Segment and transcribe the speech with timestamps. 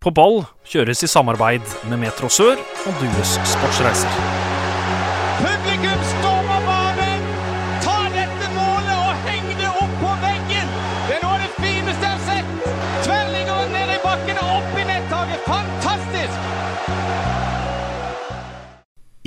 [0.00, 4.14] På ball kjøres i samarbeid med Metro Sør og Dues Sportsreiser.
[5.42, 7.26] Publikum stormer banen!
[7.84, 10.72] Ta dette målet og heng det opp på veggen!
[11.04, 12.80] Det er noe av det fineste jeg har sett!
[13.04, 15.44] Tverrligger ned i bakken og opp i nettaket.
[15.50, 16.48] Fantastisk!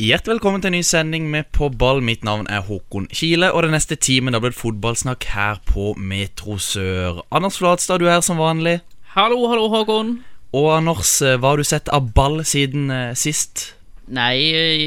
[0.08, 2.02] Hjertelig velkommen til en ny sending med På ball.
[2.02, 6.58] Mitt navn er Håkon Kile, og den neste timen blir det fotballsnakk her på Metro
[6.58, 7.22] Sør.
[7.30, 8.80] Anders Flatstad, du er her som vanlig.
[9.14, 10.16] Hallo, hallo, Håkon.
[10.54, 13.74] Og Anders, eh, hva har du sett av ball siden eh, sist?
[14.14, 14.38] Nei,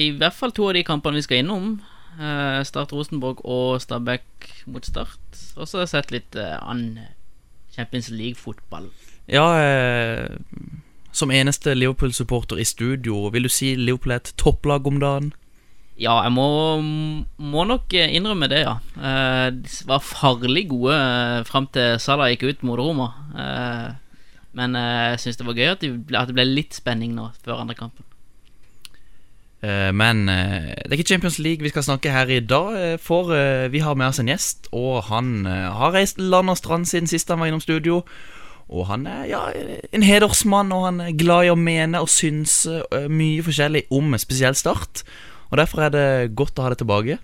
[0.07, 1.79] i hvert fall to av de kampene vi skal innom.
[2.17, 4.25] Uh, Start Rosenborg og Stabæk
[4.73, 5.21] mot Start.
[5.57, 7.09] Og så har jeg sett litt uh, annen
[7.77, 8.89] Champions League-fotball.
[9.27, 10.29] Ja, eh,
[11.13, 15.33] som eneste Liverpool-supporter i studio, vil du si Liverpool er et topplag om dagen?
[15.97, 16.47] Ja, jeg må,
[17.41, 18.77] må nok eh, innrømme det, ja.
[19.01, 23.09] Eh, De var farlig gode eh, fram til Salah gikk ut mot Roma.
[23.33, 23.87] Eh,
[24.57, 27.13] Men eh, jeg syns det var gøy at, det, ble- at det ble litt spenning
[27.17, 28.07] nå før andre kampen.
[29.65, 33.33] Eh, Men eh, det er ikke Champions League vi skal snakke her i dag, for
[33.73, 37.29] vi har med oss en gjest, og han har reist land og strand siden sist
[37.33, 38.03] han var innom studio.
[38.67, 39.41] Og han er ja,
[39.95, 44.17] en hedersmann, og han er glad i å mene og synse eh, mye forskjellig om
[44.19, 45.05] spesielt Start.
[45.53, 47.21] Og derfor er det godt å ha det tilbake.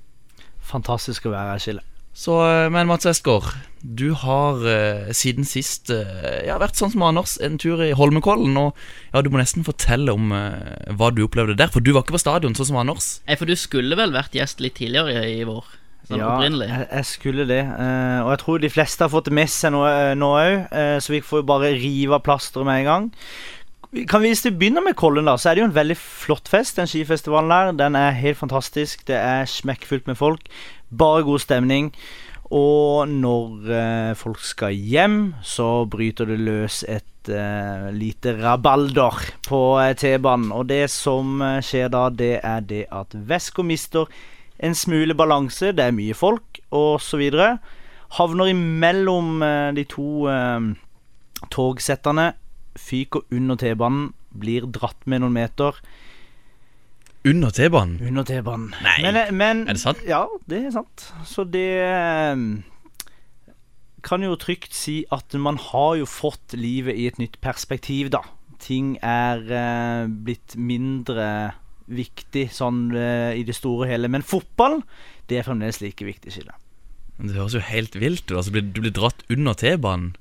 [0.62, 1.83] Fantastisk å være her, Skille.
[2.13, 3.47] Så, eh, men Mats Eskår,
[3.83, 8.53] du har eh, siden sist eh, ja, vært sånn som Anders, en tur i Holmenkollen.
[8.61, 8.77] Og
[9.15, 12.19] ja, du må nesten fortelle om eh, hva du opplevde der, for du var ikke
[12.19, 13.15] på stadion sånn som Anders.
[13.27, 15.65] Nei, for du skulle vel vært gjest litt tidligere i, i vår?
[16.11, 17.63] Sånn Ja, jeg, jeg skulle det.
[17.65, 20.69] eh, og jeg tror de fleste har fått det med seg nå òg,
[21.01, 23.11] så vi får jo bare rive av plasteret med en gang.
[24.09, 26.49] Kan vi, Hvis vi begynner med Kollen, da, så er det jo en veldig flott
[26.49, 26.79] fest.
[26.79, 27.73] Den skifestivalen der.
[27.77, 29.03] Den er helt fantastisk.
[29.09, 30.47] Det er smekkfullt med folk.
[30.93, 31.93] Bare god stemning.
[32.53, 39.61] Og når eh, folk skal hjem, så bryter det løs et eh, lite rabalder på
[39.81, 40.53] eh, T-banen.
[40.53, 44.11] Og det som eh, skjer da, det er det at Vesko mister
[44.61, 45.73] en smule balanse.
[45.73, 46.61] Det er mye folk,
[47.17, 47.57] videre.
[48.19, 50.69] Havner imellom eh, de to eh,
[51.48, 52.35] togsettene.
[52.77, 54.11] Fyker under T-banen.
[54.33, 55.80] Blir dratt med noen meter.
[57.25, 58.01] Under T-banen.
[58.03, 58.75] Under T-banen.
[58.83, 60.03] Nei, Men, eh, men, er det sant?
[60.09, 61.07] Ja, det er sant.
[61.29, 62.37] Så det eh,
[64.03, 68.25] kan jo trygt si at man har jo fått livet i et nytt perspektiv, da.
[68.63, 71.55] Ting er eh, blitt mindre
[71.93, 74.11] viktig sånn eh, i det store hele.
[74.11, 74.81] Men fotball,
[75.31, 76.59] det er fremdeles like viktig, Skille.
[77.23, 78.37] Det høres jo helt vilt ut.
[78.41, 80.15] Altså, du blir dratt under T-banen.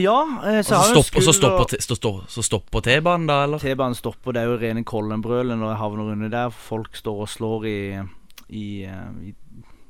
[0.00, 0.16] Ja,
[0.48, 3.60] eh, så har stopp- og så stopp stopper T-banen, da, eller?
[3.62, 6.54] T-banen stopper, det er jo rene Kollenbrølet når jeg havner under der.
[6.54, 7.80] Folk står og slår i,
[8.48, 9.34] i, eh, i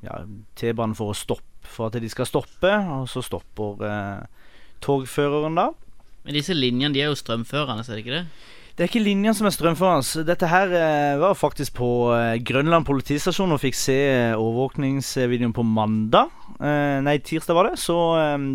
[0.06, 0.22] ja,
[0.59, 4.47] T-banen for å stoppe For at de skal stoppe, og så stopper eh,
[4.82, 5.69] togføreren da.
[6.25, 8.25] Men disse linjene de er jo strømførende, er det ikke det?
[8.76, 10.25] Det er ikke linjen som er strømførende.
[10.28, 15.66] Dette her eh, var faktisk på eh, Grønland politistasjon og fikk se eh, overvåkningsvideoen på
[15.66, 16.31] mandag.
[16.60, 17.78] Nei, tirsdag var det.
[17.81, 17.94] Så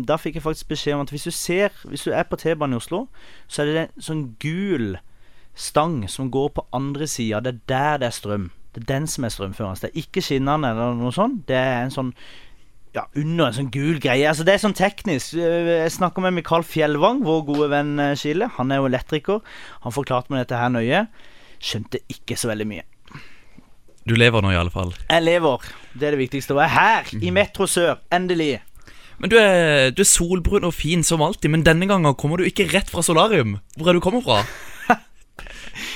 [0.06, 2.76] da fikk jeg faktisk beskjed om at hvis du ser Hvis du er på T-banen
[2.76, 3.08] i Oslo,
[3.50, 4.94] så er det en sånn gul
[5.58, 7.40] stang som går på andre sida.
[7.42, 8.50] Det er der det er strøm.
[8.76, 9.80] Det er den som er strømførende.
[9.82, 11.42] Det er ikke skinnene eller noe sånt.
[11.48, 12.12] Det er en sånn
[12.96, 14.24] ja, under en sånn gul greie.
[14.30, 15.36] Altså Det er sånn teknisk.
[15.36, 18.48] Eh, Jeg snakker med Mikael Fjellvang, vår gode venn eh, Skille.
[18.56, 19.42] Han er jo elektriker.
[19.84, 21.06] Han forklarte meg dette her nøye.
[21.60, 22.86] Skjønte ikke så veldig mye.
[24.06, 24.92] Du lever nå, i alle fall.
[25.10, 25.66] Jeg lever.
[25.98, 26.54] Det er det viktigste.
[26.54, 27.98] Og jeg er her, i Metro Sør.
[28.14, 28.60] Endelig.
[29.18, 32.44] Men du er, du er solbrun og fin som alltid, men denne gangen kommer du
[32.46, 33.56] ikke rett fra solarium.
[33.76, 34.42] Hvor er du kommer fra?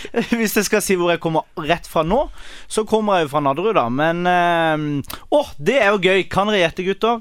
[0.38, 2.22] Hvis jeg skal si hvor jeg kommer rett fra nå,
[2.70, 3.86] så kommer jeg jo fra Nadderud, da.
[3.92, 6.24] Men eh, Å, det er jo gøy.
[6.32, 7.20] Kan dere gjette, gutter?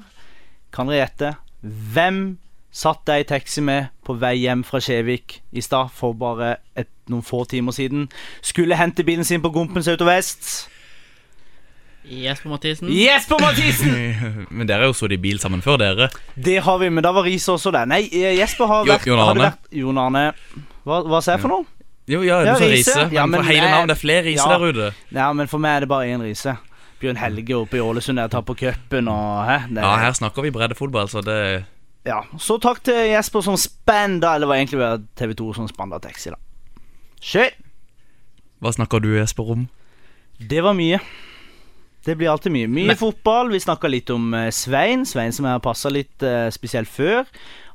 [0.75, 2.37] Kan dere gjette hvem
[2.71, 6.87] satt jeg i taxi med på vei hjem fra Skjevik i stad for bare et,
[7.09, 8.05] noen få timer siden?
[8.45, 10.67] Skulle hente bilen sin på Gompens Auto Vest.
[12.09, 12.89] Jesper Mathisen?
[12.95, 13.91] Jesper Mathisen!
[14.55, 16.07] Men dere har jo så i bil sammen før dere.
[16.39, 17.89] Det har vi, men da var Riise også der.
[17.91, 19.49] Nei, eh, Jesper har vært Jon Arne.
[19.49, 20.23] vært- Jon Arne.
[20.87, 21.67] Hva, hva sa jeg for noe?
[22.09, 23.09] Jo, ja, du Ja, sa Riise.
[23.13, 24.57] Ja, men men for hele jeg- det er flere Riise Ja.
[24.57, 24.93] der ute.
[25.13, 26.57] Ja, men for meg er det bare én Riise.
[26.99, 29.67] Bjørn Helge oppe i Ålesund der tar på cupen og hæ?
[29.69, 31.65] Det, Ja, her snakker vi breddefotball, så det
[32.05, 35.99] Ja, Så takk til Jesper som spanda, eller var egentlig var TV 2 som spanda
[35.99, 36.35] taxi, da.
[37.21, 37.49] Kjør!
[38.61, 39.67] Hva snakker du, Jesper, om?
[40.39, 40.99] Det var mye.
[42.05, 42.67] Det blir alltid mye.
[42.67, 43.49] Mye Men- fotball.
[43.51, 45.05] Vi snakka litt om eh, Svein.
[45.05, 47.25] Svein som jeg har passa litt eh, spesielt før.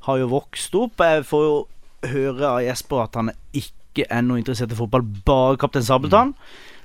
[0.02, 0.96] Har jo vokst opp.
[0.98, 1.68] Jeg får jo
[2.08, 6.34] høre av Jesper at han ikke er noe interessert i fotball, bare Kaptein Sabeltann.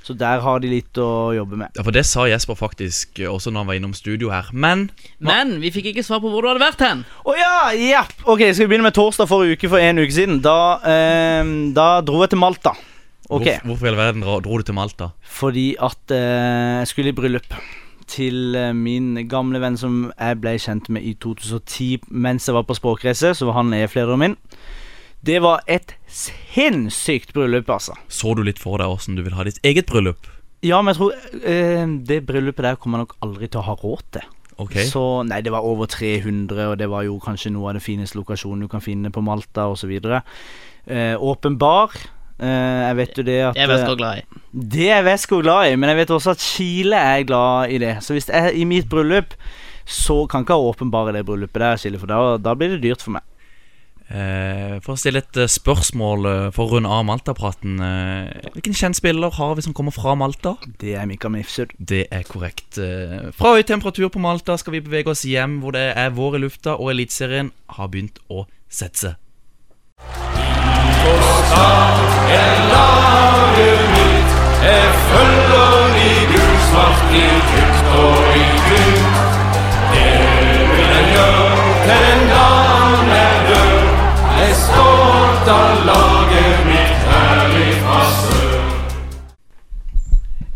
[0.04, 1.74] Så der har de litt å jobbe med.
[1.76, 4.48] Ja, For det sa Jesper faktisk også når han var innom studio her.
[4.54, 4.88] Men
[5.20, 7.04] Men vi fikk ikke svar på hvor du hadde vært hen.
[7.28, 7.58] Å ja!
[7.76, 8.06] ja.
[8.24, 10.40] Ok, skal vi begynne med torsdag forrige uke for en uke siden?
[10.46, 12.74] Da, eh, da dro jeg til Malta.
[13.30, 15.12] Ok, hvor, hvorfor i all verden dro, dro du til Malta?
[15.22, 17.52] Fordi at eh, jeg skulle i bryllup
[18.10, 22.66] til eh, min gamle venn som jeg ble kjent med i 2010 mens jeg var
[22.66, 23.36] på språkreise.
[23.38, 24.38] Så var han EF-lederen min.
[25.26, 27.96] Det var et sinnssykt bryllup, altså.
[28.08, 30.30] Så du litt for deg åssen du vil ha ditt eget bryllup?
[30.66, 33.76] Ja, men jeg tror eh, det bryllupet der kommer jeg nok aldri til å ha
[33.80, 34.30] råd til.
[34.60, 34.84] Okay.
[34.90, 38.20] Så nei, det var over 300, og det var jo kanskje noe av det fineste
[38.20, 39.94] lokasjonen du kan finne på Malta osv.
[39.96, 41.96] Eh, åpen bar.
[42.40, 44.44] Eh, jeg vet jo det at Det er jeg eh, glad i.
[44.76, 47.96] Det er Vesco glad i, men jeg vet også at Chile er glad i det.
[48.04, 49.36] Så hvis jeg i mitt bryllup,
[49.88, 52.56] så kan ikke jeg ha åpen bar i det bryllupet der, Chile, for da, da
[52.56, 53.29] blir det dyrt for meg.
[54.10, 57.80] Eh, For å stille et eh, spørsmål eh, for å runde av Malta-praten.
[58.56, 60.56] Hvilken kjent spiller har vi som kommer fra Malta?
[60.82, 61.74] Det er Mika Mifsud.
[61.78, 62.80] Det er korrekt.
[63.38, 66.44] Fra høy temperatur på Malta skal vi bevege oss hjem, hvor det er vår i
[66.46, 69.18] lufta, og Eliteserien har begynt å sette seg.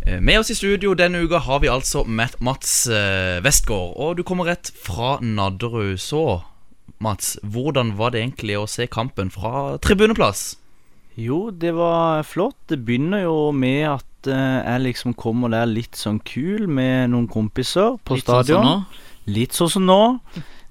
[0.05, 4.17] Eh, Med oss i studio denne uka har vi altså Matt- Mats eh, Westgård, og
[4.19, 5.97] du kommer rett fra Nadderud.
[5.99, 6.41] Så,
[6.99, 10.57] Mats, hvordan var det egentlig å se kampen fra tribuneplass?
[11.15, 12.57] Jo, det var flott.
[12.67, 17.29] Det begynner jo med at eh, jeg liksom kommer der litt sånn kul med noen
[17.31, 18.65] kompiser på Litt sånn som stadion.
[18.65, 19.03] nå.
[19.33, 20.01] Litt sånn som nå.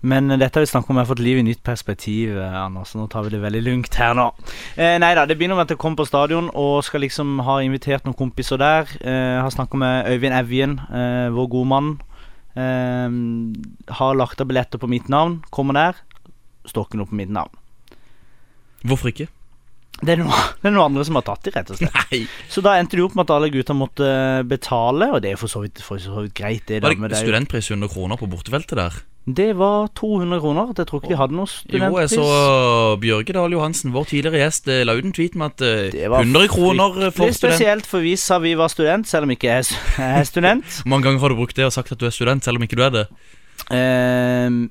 [0.03, 2.95] Men dette har vi snakket om, jeg har fått liv i nytt perspektiv, eh, Anders.
[2.99, 4.29] Nå tar vi det veldig lugnt her nå.
[4.75, 7.61] Eh, nei da, det begynner med at jeg kommer på stadion og skal liksom ha
[7.63, 8.91] invitert noen kompiser der.
[8.99, 11.93] Eh, har snakket med Øyvind Evjen, eh, vår gode mann.
[12.59, 15.39] Eh, har lagt av billetter på mitt navn.
[15.55, 16.03] Kommer der.
[16.67, 17.55] Står ikke noe på mitt navn.
[18.83, 19.29] Hvorfor ikke?
[20.03, 21.95] Det er, noe, det er noen andre som har tatt de, rett og slett.
[22.11, 22.25] Nei.
[22.51, 24.11] Så da endte det opp med at alle gutta måtte
[24.51, 26.83] betale, og det er for så vidt, for så vidt greit, det.
[26.83, 28.99] Var det det, studentpris 100 kroner på bortefeltet der?
[29.27, 30.73] Det var 200 kroner.
[30.75, 32.25] Det tror ikke de hadde noe Jo, jeg så
[32.99, 36.09] Bjørge Dahl Johansen, vår tidligere gjest, eh, la ut en tweet med at eh, Det
[36.11, 37.39] var 100 kroner eh, for student.
[37.39, 39.69] spesielt, for vi sa vi var student, selv om ikke jeg
[40.03, 40.67] er student.
[40.83, 42.67] Hvor mange ganger har du brukt det og sagt at du er student, selv om
[42.67, 43.05] ikke du er det?
[43.71, 44.71] Ehm,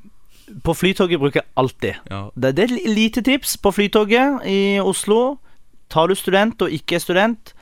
[0.66, 2.02] på Flytoget bruker jeg alltid.
[2.12, 2.26] Ja.
[2.36, 5.38] Det, det er lite tips på Flytoget i Oslo.
[5.88, 7.54] Tar du student og ikke er student,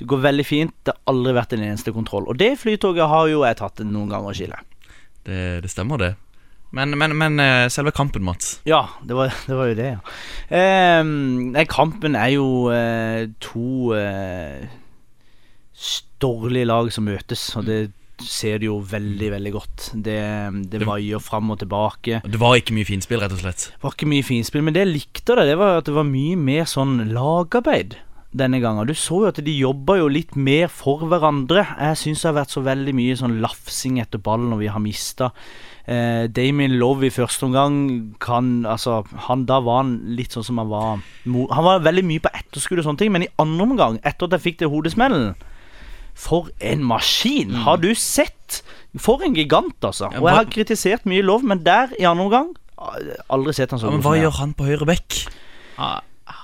[0.00, 0.72] det går veldig fint.
[0.86, 2.24] Det har aldri vært en eneste kontroll.
[2.24, 4.60] Og det Flytoget har jo jeg tatt noen ganger, Skille.
[5.28, 6.14] Det, det stemmer, det.
[6.76, 8.58] Men, men, men eh, selve kampen, Mats.
[8.68, 10.16] Ja, det var, det var jo det, ja.
[10.52, 11.02] Eh,
[11.54, 14.66] nei, kampen er jo eh, to eh,
[16.20, 17.78] dårlige lag som møtes, og det
[18.18, 19.84] ser du jo veldig, veldig godt.
[19.94, 20.18] Det,
[20.72, 22.20] det Det- vaier fram og tilbake.
[22.26, 23.68] Det var ikke mye finspill, rett og slett.
[23.76, 26.04] Det var ikke mye finspill, men det jeg likte det, det var at det var
[26.08, 27.94] mye mer sånn lagarbeid
[28.34, 28.86] denne gangen.
[28.86, 31.62] Du så jo at de jobba jo litt mer for hverandre.
[31.78, 34.82] Jeg syns det har vært så veldig mye sånn lafsing etter ballen når vi har
[34.82, 35.30] mista.
[35.88, 37.76] Eh, Damien Love i første omgang
[38.20, 42.20] kan Altså, han da var han litt sånn som han var Han var veldig mye
[42.26, 45.30] på etterskudd og sånne ting, men i andre omgang, etter at jeg fikk det hodesmellen
[46.18, 47.56] For en maskin!
[47.64, 48.60] Har du sett?
[49.00, 50.10] For en gigant, altså.
[50.18, 52.52] Og jeg har kritisert mye Love, men der, i andre omgang
[53.32, 55.22] Aldri sett han så Ja, men hva gjør han på høyre bekk?
[55.78, 55.94] Ja,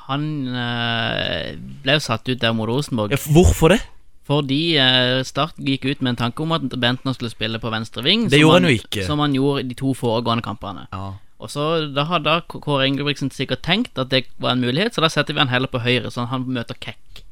[0.08, 1.52] han øh,
[1.84, 3.12] ble jo satt ut der mot Rosenborg.
[3.12, 3.82] Ja, hvorfor det?
[4.24, 8.04] Fordi eh, Start gikk ut med en tanke om at Bentner skulle spille på venstre
[8.06, 8.28] ving.
[8.32, 9.04] Det gjorde han jo ikke.
[9.04, 10.86] Som han gjorde i de to foregående kampene.
[10.94, 11.12] Ja.
[11.44, 15.10] Og så Da hadde Kåre Ingebrigtsen sikkert tenkt at det var en mulighet, så da
[15.12, 17.24] setter vi han heller på høyre, så han møter Kekk.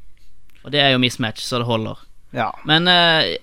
[0.66, 2.04] Og det er jo mismatch, så det holder.
[2.36, 2.50] Ja.
[2.68, 3.38] Men eh,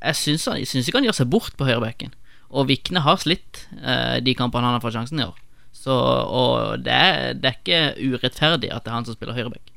[0.00, 2.14] jeg syns, jeg syns ikke han gjør seg bort på høyrebekken.
[2.50, 5.36] Og Vikne har slitt eh, de kampene han har fått sjansen i år.
[5.74, 9.69] Så, og det er, det er ikke urettferdig at det er han som spiller høyrebekk.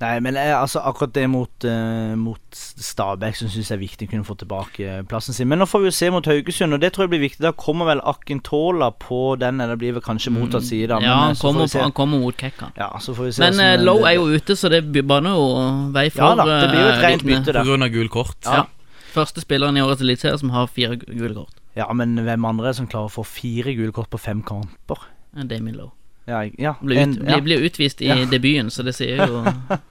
[0.00, 4.06] Nei, men jeg, altså, akkurat det mot, uh, mot Stabæk som syns jeg er viktig
[4.08, 5.48] å kunne få tilbake plassen sin.
[5.50, 7.42] Men nå får vi jo se mot Haugesund, og det tror jeg blir viktig.
[7.44, 10.88] Da kommer vel Akintola på den, eller blir vel kanskje motsatt side.
[10.88, 11.04] Da, Mm.
[11.04, 11.78] ja, men, eh, han så får kommer, vi se.
[11.78, 12.70] på, han kommer mot Kekka.
[12.80, 15.92] Ja, så får vi se Men hvordan Low er jo ute, så det baner jo
[15.92, 17.60] vei for Ja da, det blir jo et eh, rent bytte der.
[17.60, 18.40] av gul kort.
[18.44, 18.64] Ja.
[19.12, 21.52] Første spilleren i årets eliteserie som har fire gu- gule kort.
[21.76, 24.40] Ja, men hvem andre er det som klarer å få fire gule kort på fem
[24.42, 24.96] kamper?
[25.36, 25.92] Eh, Damien Lowe.
[26.28, 27.40] Ja, ja, Blir, ut, ja.
[27.40, 28.14] blir, blir utvist i Ja.
[28.24, 29.44] debuten, så det sier jo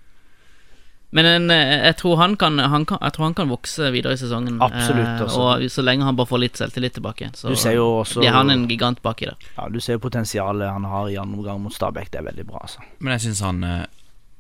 [1.12, 4.14] Men en, eh, jeg, tror han kan, han kan, jeg tror han kan vokse videre
[4.14, 4.60] i sesongen.
[4.62, 5.38] Absolutt, eh.
[5.40, 8.36] Og så lenge han bare får litt selvtillit tilbake, så Du ser jo også blir
[8.36, 9.50] han en gigant baki der.
[9.58, 12.12] ja, Du ser jo potensialet han har i andre omgang mot Stabæk.
[12.14, 12.86] Det er veldig bra, altså.
[13.00, 13.86] Men jeg syns han eh,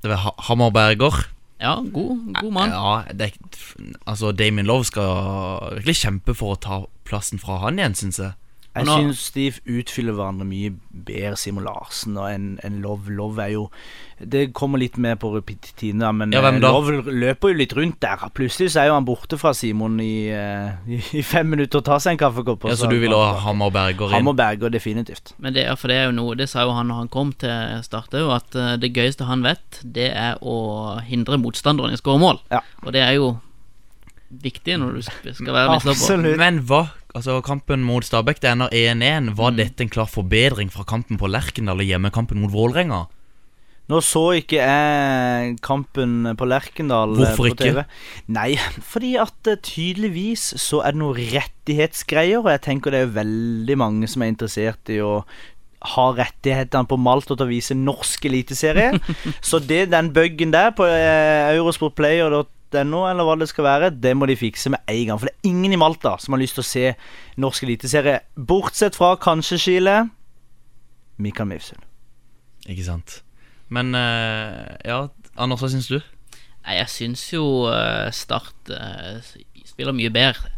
[0.04, 0.50] Det var Hammerberger.
[0.50, 1.28] Hammer Berger.
[1.60, 2.70] Ja, god, god mann.
[2.72, 3.34] Ja, det
[4.08, 8.32] altså Damien Love skal virkelig kjempe for å ta plassen fra han igjen, syns jeg.
[8.76, 9.48] Jeg nå- syns de
[9.80, 13.10] utfyller hverandre mye bedre, Simon Larsen og en, en Love.
[13.10, 13.64] Love er jo
[14.22, 16.60] Det kommer litt med på repettitiden, men Ja, eh?
[16.60, 18.28] Love løper jo litt rundt der.
[18.36, 21.86] Plutselig så er jo han borte fra Simon i, eh, i, i fem minutter og
[21.88, 22.68] tar seg en kaffekopp.
[22.70, 24.20] Ja, Så du vil ha Hammer Berger inn?
[24.20, 25.34] Hammer Berger, definitivt.
[25.40, 27.82] Men det, for det er jo noe Det sa jo han når han kom til
[27.84, 32.04] Start òg, at eh, det gøyeste han vet, det er å hindre motstanderen i å
[32.04, 32.44] skåre mål.
[32.52, 32.62] Ja.
[32.86, 33.38] Og det er jo
[34.30, 36.36] viktig når du skal være midtstopper.
[36.38, 36.84] Men hva?
[37.18, 39.32] Altså Kampen mot Stabæk det ender 1-1.
[39.38, 39.58] Var Mm.
[39.58, 43.08] dette en klar forbedring fra kampen på Lerkendal og hjemmekampen mot Vålerenga?
[43.89, 47.80] Nå så ikke jeg kampen på Lerkendal eh, Hvorfor på TV.
[47.82, 47.86] ikke?
[48.28, 53.16] Nei, fordi at eh, tydeligvis så er det noen rettighetsgreier, og jeg tenker det er
[53.18, 55.24] veldig mange som er interessert i å
[55.96, 59.00] ha rettighetene på Malta til å vise norsk eliteserie.
[59.42, 61.58] så det, den buggen der på eh,
[62.70, 65.20] eurosportplayer.no, eller hva det skal være, det må de fikse med en gang.
[65.20, 66.94] For det er ingen i Malta som har lyst til å se
[67.38, 70.10] norsk eliteserie, bortsett fra kanskje Chile.
[71.18, 71.82] Mikael Mifsund.
[72.68, 73.24] Ikke sant?
[73.70, 76.00] Men eh, ja, Anders, hva syns du?
[76.66, 79.20] Nei, jeg syns jo eh, Start eh,
[79.66, 80.56] spiller mye bedre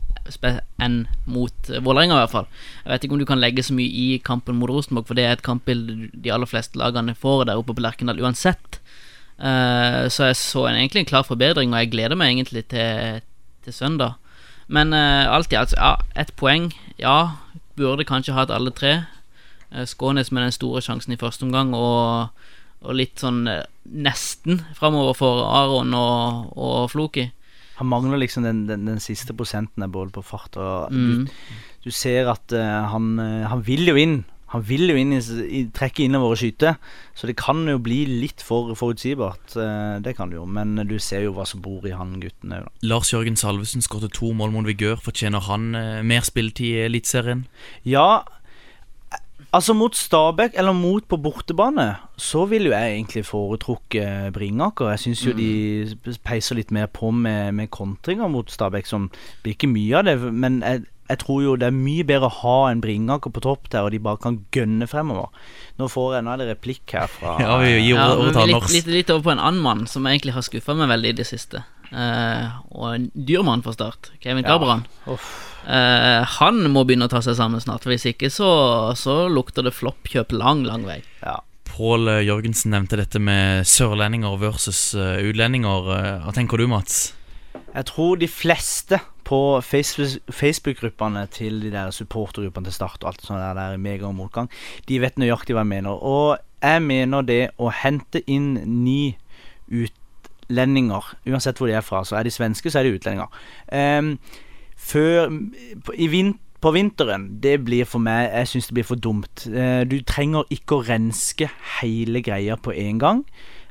[0.82, 2.48] enn mot Vålerenga, i hvert fall.
[2.84, 5.26] Jeg vet ikke om du kan legge så mye i kampen mot Rosenborg, for det
[5.26, 8.81] er et kampbilde de aller fleste lagene får der oppe på Lerkendal uansett.
[9.42, 13.22] Eh, så jeg så en, egentlig en klar forbedring, og jeg gleder meg egentlig til,
[13.66, 14.20] til søndag.
[14.72, 16.70] Men uh, alt i alt, ja, ett poeng.
[17.02, 17.42] Ja,
[17.76, 19.02] burde kanskje hatt alle tre.
[19.74, 22.30] Uh, Skånes med den store sjansen i første omgang, og,
[22.82, 27.28] og litt sånn eh, nesten framover for Aron og, og Floki.
[27.82, 31.26] Han mangler liksom den, den, den siste prosenten av både på fart og Mm.
[31.26, 31.32] du,
[31.84, 34.22] du ser at eh, han, eh, han vil jo inn.
[34.52, 36.74] Han vil jo inn i, i trekke innover og skyte.
[37.16, 39.56] Så det kan jo bli litt for forutsigbart.
[39.56, 40.46] eh, det kan det jo.
[40.46, 42.76] Men du ser jo hva som bor i han gutten òg, da.
[42.92, 45.00] Lars Jørgen Salvesen skåret to mål mot Vigør.
[45.00, 47.46] Fortjener han eh, mer spilletid i Eliteserien?
[47.88, 48.24] Ja,
[49.56, 54.92] altså mot Stabæk, eller mot på bortebane, så vil jo jeg egentlig foretrukke Bringaker.
[54.94, 59.10] Jeg syns jo de peiser litt mer på med, med kontringer mot Stabæk, som
[59.44, 60.18] blir ikke mye av det.
[60.32, 63.70] Men jeg, jeg tror jo det er mye bedre å ha en Bringaker på topp
[63.74, 65.30] der, og de bare kan gønne fremover.
[65.80, 68.56] Nå får jeg nå er det replikk her fra Ja, vi gir Ja, til litt,
[68.58, 68.74] Anders.
[68.76, 71.28] litt, litt over på en annen mann som egentlig har skuffa meg veldig i det
[71.30, 71.64] siste.
[71.92, 74.14] Eh, og en dyr mann for Start.
[74.24, 74.56] Kevin Ja.
[74.56, 74.86] Cabran.
[75.12, 75.30] Uff.
[75.68, 78.50] Eh, han må begynne å ta seg sammen snart, hvis ikke så,
[78.98, 81.02] så lukter det floppkjøp lang, lang vei.
[81.22, 81.38] Ja.
[81.72, 85.92] Pål Jørgensen nevnte dette med sørlendinger versus eh, utlendinger.
[85.98, 87.12] Eh, Hva tenker du, Mats?
[87.72, 93.22] Jeg tror de fleste på Facebook- Facebook-gruppene til de der supportergruppene til Start og alt
[93.24, 94.50] sånt der, der mega og motgang,
[94.88, 95.92] de vet nøyaktig hva jeg mener.
[96.04, 98.54] Og jeg mener det å hente inn
[98.84, 99.16] ni
[99.72, 103.32] utlendinger, uansett hvor de er fra, så er de svenske, så er de utlendinger.
[103.72, 104.18] Um,
[104.76, 105.32] før
[105.96, 109.48] i vin, på vinteren, det blir for meg Jeg syns det blir for dumt.
[109.50, 111.48] Eh, du trenger ikke å renske
[111.80, 113.24] hele greia på en gang.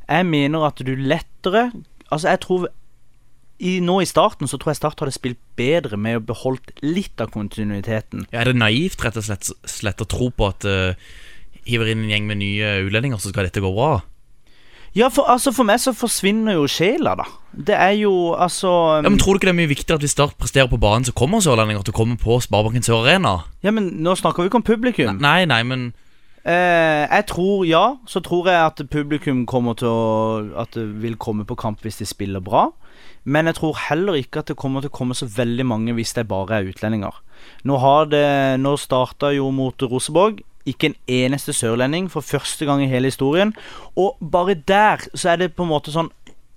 [0.08, 1.70] Jeg mener at du lettere
[2.10, 2.66] Altså, jeg tror
[3.60, 7.20] i, nå i starten så tror jeg Start hadde spilt bedre med å beholdt litt
[7.20, 8.24] av kontinuiteten.
[8.32, 10.96] Ja, er det naivt rett og slett, slett å tro på at uh,
[11.68, 13.98] hiver inn en gjeng med nye utlendinger, så skal dette gå bra?
[14.96, 17.28] Ja, for, altså for meg så forsvinner jo sjela, da.
[17.50, 18.70] Det er jo altså
[19.04, 21.06] Ja, men Tror du ikke det er mye viktigere at hvis Start presterer på banen,
[21.06, 23.42] så kommer sørlendinger til å komme på Sparebanken Sør Arena?
[23.62, 25.20] Ja, men nå snakker vi ikke om publikum.
[25.22, 25.90] Nei, nei, men
[26.40, 31.18] Eh, jeg tror ja, så tror jeg at publikum kommer til å At det vil
[31.20, 32.70] komme på kamp hvis de spiller bra.
[33.24, 36.14] Men jeg tror heller ikke at det kommer til å komme så veldig mange hvis
[36.16, 37.18] det bare er utlendinger.
[37.68, 40.40] Nå har det Nå starta jo mot Roseborg.
[40.68, 43.54] Ikke en eneste sørlending for første gang i hele historien.
[43.96, 46.12] Og bare der så er det på en måte sånn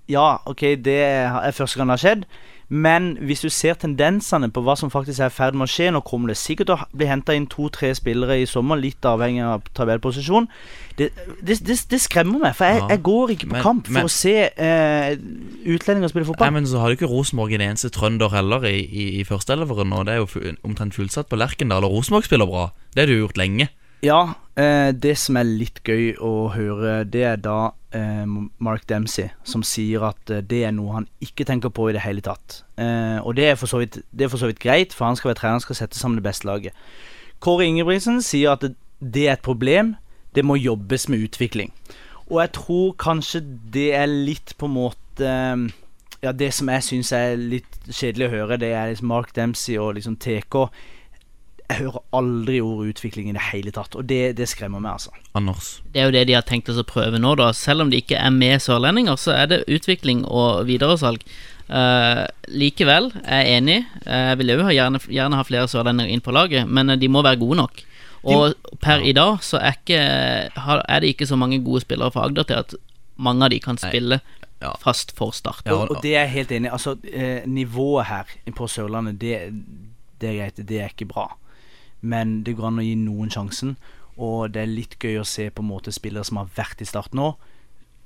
[0.08, 2.26] Ja, ok, det er første gang det har skjedd.
[2.68, 5.90] Men hvis du ser tendensene på hva som faktisk er i ferd med å skje
[5.92, 9.42] Nå kommer det sikkert til å bli henta inn to-tre spillere i sommer, litt avhengig
[9.44, 10.48] av tabellposisjon.
[10.96, 11.10] Det,
[11.42, 12.88] det, det, det skremmer meg, for jeg, Ja.
[12.94, 15.16] jeg går ikke på Men- kamp for men- å se eh,
[15.66, 16.46] utlendinger spille fotball.
[16.50, 19.92] Nei, men så har du ikke Rosenborg en eneste trønder heller i, i, i førsteelveren,
[19.92, 22.68] og det er jo omtrent fullsatt på Lerkendal, og Rosenborg spiller bra.
[22.94, 23.68] Det har du gjort lenge.
[24.04, 27.72] Ja, eh, det som er litt gøy å høre, det er da
[28.58, 32.04] Mark Dempsey som sier at eh, det er noe han ikke tenker på i det
[32.04, 32.62] hele tatt.
[32.80, 35.40] Eh, og det er, vidt, det er for så vidt greit, for han skal være
[35.42, 36.74] trener, han skal sette sammen det beste laget.
[37.44, 39.94] Kåre Ingebrigtsen sier at det, er et problem,
[40.34, 41.72] det må jobbes med utvikling.
[42.30, 43.42] Og jeg tror kanskje
[43.74, 45.70] det er litt på en måte eh,
[46.24, 49.76] Ja, det som jeg syns er litt kjedelig å høre, det er liksom Mark Dempsey
[49.76, 50.70] og liksom TK.
[51.74, 55.10] Jeg hører aldri ordet utvikling i det hele tatt, og det, det skremmer meg, altså.
[55.34, 55.70] Anders.
[55.94, 57.48] Det er jo det de har tenkt oss å prøve nå, da.
[57.56, 61.24] Selv om de ikke er med sørlendinger, så er det utvikling og videresalg.
[61.64, 63.78] Uh, likevel er jeg enig.
[64.04, 67.22] Jeg vil jo gjerne, gjerne ha flere sørlendinger inn på laget, men eh, de må
[67.24, 67.82] være gode nok.
[68.24, 70.00] Og per i dag så er, ikke,
[70.54, 72.74] er det ikke så mange gode spillere fra Agder til at
[73.20, 74.20] mange av de kan spille
[74.62, 74.70] Ja.
[74.80, 75.60] fast for Start.
[75.66, 76.72] Ja, Og, og det er jeg helt enig i.
[76.72, 78.24] Altså, eh, nivået her
[78.56, 79.52] på Sørlandet, det,
[80.20, 81.26] det er greit, det er ikke bra.
[82.04, 83.76] Men det går an å gi noen sjansen.
[84.14, 86.88] Og det er litt gøy å se på en måte spillere som har vært i
[86.88, 87.32] Start nå,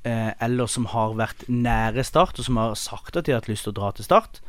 [0.09, 3.51] eh, eller som har vært nære Start, og som har sagt at de har hatt
[3.51, 4.41] lyst til å dra til Start,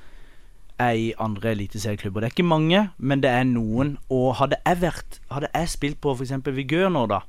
[0.80, 2.22] er i andre eliteserieklubber.
[2.22, 3.98] Det er ikke mange, men det er noen.
[4.10, 6.32] Og hadde jeg vært Hadde jeg spilt på f.eks.
[6.56, 7.20] Vigør nå, da,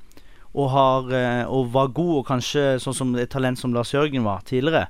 [0.50, 4.26] og, har, eh, og var god, og kanskje sånn som et talent som Lars Jørgen
[4.26, 4.88] var tidligere,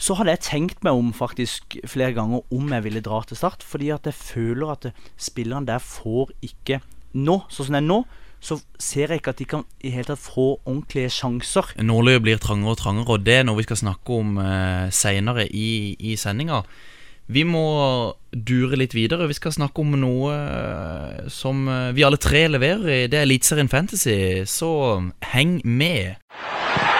[0.00, 3.66] så hadde jeg tenkt meg om faktisk flere ganger om jeg ville dra til Start.
[3.66, 4.88] Fordi at jeg føler at
[5.20, 7.96] spillerne der får ikke Nå, sånn som det er nå,
[8.38, 11.72] så ser jeg ikke at de kan i hele tatt få ordentlige sjanser.
[11.82, 15.48] Nåløyet blir trangere og trangere, og det er noe vi skal snakke om eh, seinere
[15.50, 16.62] i, i sendinga.
[17.30, 17.66] Vi må
[18.34, 19.28] dure litt videre.
[19.30, 22.98] Vi skal snakke om noe eh, som eh, vi alle tre leverer i.
[23.10, 24.70] Det er Eliteserien Fantasy, så
[25.30, 26.18] heng med.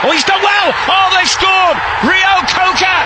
[0.00, 0.70] Oh, he's done well!
[0.86, 1.76] Oh, they've scored!
[2.06, 2.96] Rio Coca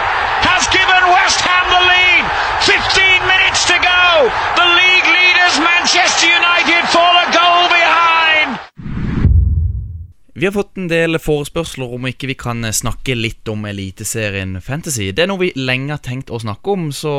[0.44, 2.24] has given West Ham the lead!
[2.60, 4.28] 15 minutes to go!
[4.60, 8.93] The league leaders, Manchester United, fall a goal behind!
[10.34, 15.12] Vi har fått en del forespørsler om ikke vi kan snakke litt om Eliteserien Fantasy.
[15.14, 17.12] Det er noe vi lenge har tenkt å snakke om, så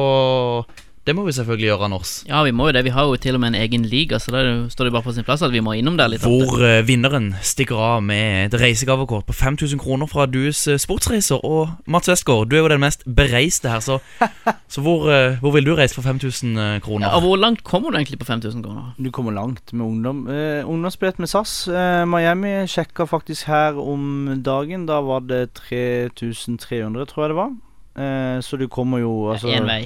[1.06, 2.12] det må vi selvfølgelig gjøre, Anders.
[2.28, 2.84] Ja, vi må jo det.
[2.88, 5.14] Vi har jo til og med en egen liga, så da står det bare på
[5.14, 6.24] sin plass at vi må innom der litt.
[6.26, 11.44] Hvor uh, vinneren stikker av med et reisegavekort på 5000 kroner fra Dues eh, Sportsreiser.
[11.46, 14.00] Og Mats Westgård, du er jo den mest bereiste her, så,
[14.74, 17.10] så hvor, uh, hvor vil du reise for 5000 eh, kroner?
[17.10, 18.96] Ja, og hvor langt kommer du egentlig på 5000 kroner?
[18.98, 20.26] Du kommer langt med ungdom.
[20.26, 21.68] Uh, ungdomsbillett med SAS.
[22.10, 24.90] Miami sjekka faktisk her om dagen.
[24.90, 27.56] Da var det 3300, tror jeg det var.
[27.96, 29.86] Eh, så du kommer jo altså Én vei.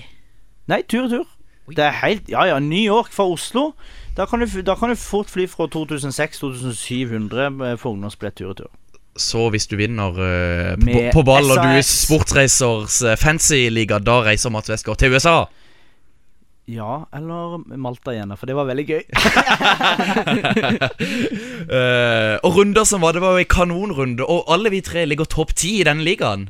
[0.69, 1.27] Nei, tur og tur.
[1.69, 3.73] Det er helt Ja ja, New York fra Oslo.
[4.17, 8.71] Da kan du, da kan du fort fly fra 2600-2700 for ungdomsbillett tur og tur.
[9.19, 14.21] Så hvis du vinner uh, på, på ball og du er Sportsreisers eh, fancy-liga, da
[14.23, 15.43] reiser Mats Westgård til USA.
[16.69, 19.01] Ja, eller Malta igjen, for det var veldig gøy.
[21.65, 25.25] uh, og runder som var, det var jo en kanonrunde, og alle vi tre ligger
[25.27, 26.49] topp ti i denne ligaen.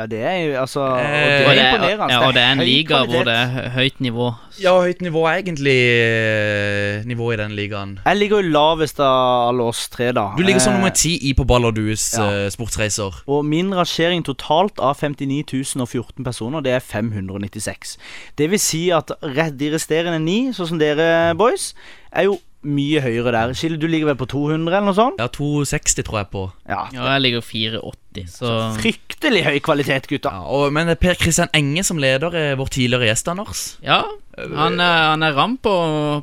[0.00, 2.12] Ja, det er jo altså og Eh, Det Og er det er, imponerende.
[2.14, 4.28] ja, og det er en liga hvor det er høyt nivå.
[4.62, 5.76] Ja, høyt nivå er egentlig
[6.24, 7.98] eh, nivå i den ligaen.
[8.06, 10.30] Jeg ligger jo lavest av alle oss tre, da.
[10.38, 12.48] Du ligger som Eh, nummer ti i på Ballardues ja.
[12.50, 13.20] Sportsreiser.
[13.26, 17.96] Og min rangering totalt av 59.014 personer, det er 596.
[18.38, 19.10] Det vil si at
[19.58, 21.74] de resterende ni, sånn som dere boys,
[22.12, 23.52] er jo mye høyere der.
[23.56, 25.20] Skille, du ligger vel på 200 eller noe sånt?
[25.22, 26.42] Ja, 260 tror jeg på.
[26.68, 26.82] Ja.
[26.92, 30.32] Ja, jeg ligger 480, så Fryktelig høy kvalitet, gutta.
[30.34, 33.62] Ja, og, men er Per Kristian Enge som leder er vår tidligere gjest, Anders.
[33.86, 34.02] Ja,
[34.36, 35.72] han, er- han er ram på,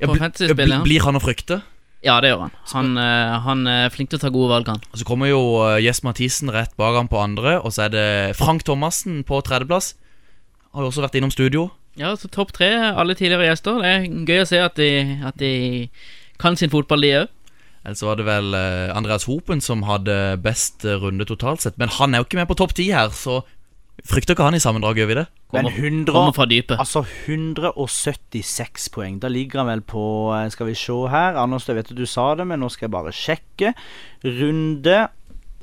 [0.04, 0.84] på ja, fantasy-spillet.
[0.86, 1.62] Blir han å frykte?
[2.06, 2.52] Ja, det gjør han.
[2.76, 4.84] Han, eh, han er flink til å ta gode valg, han.
[4.93, 5.41] Og Så kommer jo
[5.82, 8.06] gjest Mathisen rett bak ham på andre, og så er det
[8.38, 9.95] Frank Thomassen på tredjeplass.
[10.78, 11.71] Har jo også vært innom studio.
[11.97, 13.80] Ja, så topp tre, alle tidligere gjester.
[13.82, 14.89] Det er gøy å se at de,
[15.26, 15.52] at de
[16.41, 17.34] kan sin fotball, de òg.
[17.88, 21.78] Ellers så var det vel eh, Andreas Hopen som hadde best eh, runde totalt sett.
[21.80, 23.39] Men han er jo ikke med på topp ti her, så
[24.08, 25.26] frykter ikke han i sammendrag, gjør vi det?
[25.56, 26.76] Men 100 kommer fra dypet.
[26.84, 29.21] Altså 176 poeng.
[29.23, 30.04] Da ligger han vel på
[30.36, 31.39] eh, Skal vi se her.
[31.39, 33.71] Anders, jeg vet at du sa det, men nå skal jeg bare sjekke.
[34.26, 34.97] Runde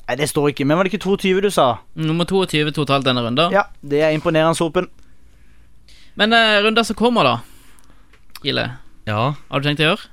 [0.05, 0.67] Nei, det står ikke.
[0.69, 1.79] Men var det ikke 22 du sa?
[1.97, 3.53] Nummer 22 totalt denne runden.
[3.55, 4.91] Ja, det er imponerende, Hopen.
[6.21, 7.39] Men uh, runder som kommer, da.
[8.45, 8.67] Gille,
[9.09, 9.33] Ja.
[9.33, 10.11] har du tenkt å gjøre?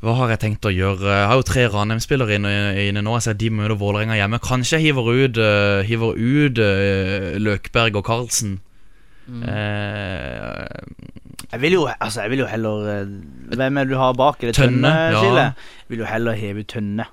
[0.00, 1.04] Hva har jeg tenkt å gjøre?
[1.12, 2.50] Jeg har jo tre Ranheim-spillere inne,
[2.88, 3.12] inne nå.
[3.18, 4.38] Jeg ser de møter Vålerenga hjemme.
[4.40, 8.58] Kanskje jeg hiver ut, uh, hiver ut uh, Løkberg og Karlsen.
[9.30, 10.66] Eh,
[11.52, 13.04] Jeg vil jo, altså, jeg vil jo heller
[13.54, 14.40] Hvem er det du har bak?
[14.42, 15.36] Er det Tønne, Tønne?
[15.36, 15.44] ja.
[15.84, 17.06] Jeg vil jo heller heve ut Tønne.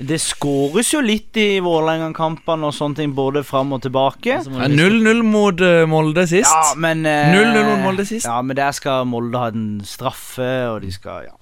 [0.00, 4.38] Det skåres jo litt i Vålerenga-kampene og sånne ting, både fram og tilbake.
[4.46, 5.60] Så må ja, 0-0 mot
[5.92, 6.48] Molde sist.
[6.48, 8.24] Ja, men eh, 0-0 mot Molde sist.
[8.24, 11.36] Ja, men der skal Molde ha en straffe, og de skal Ja.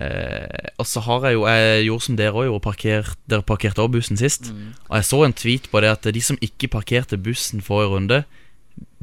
[0.00, 3.82] Eh, og så har jeg jo Jeg gjorde som dere òg gjorde, parkert, dere parkerte
[3.82, 4.52] også bussen sist.
[4.88, 8.24] Og jeg så en tweet på det at de som ikke parkerte bussen forrige runde,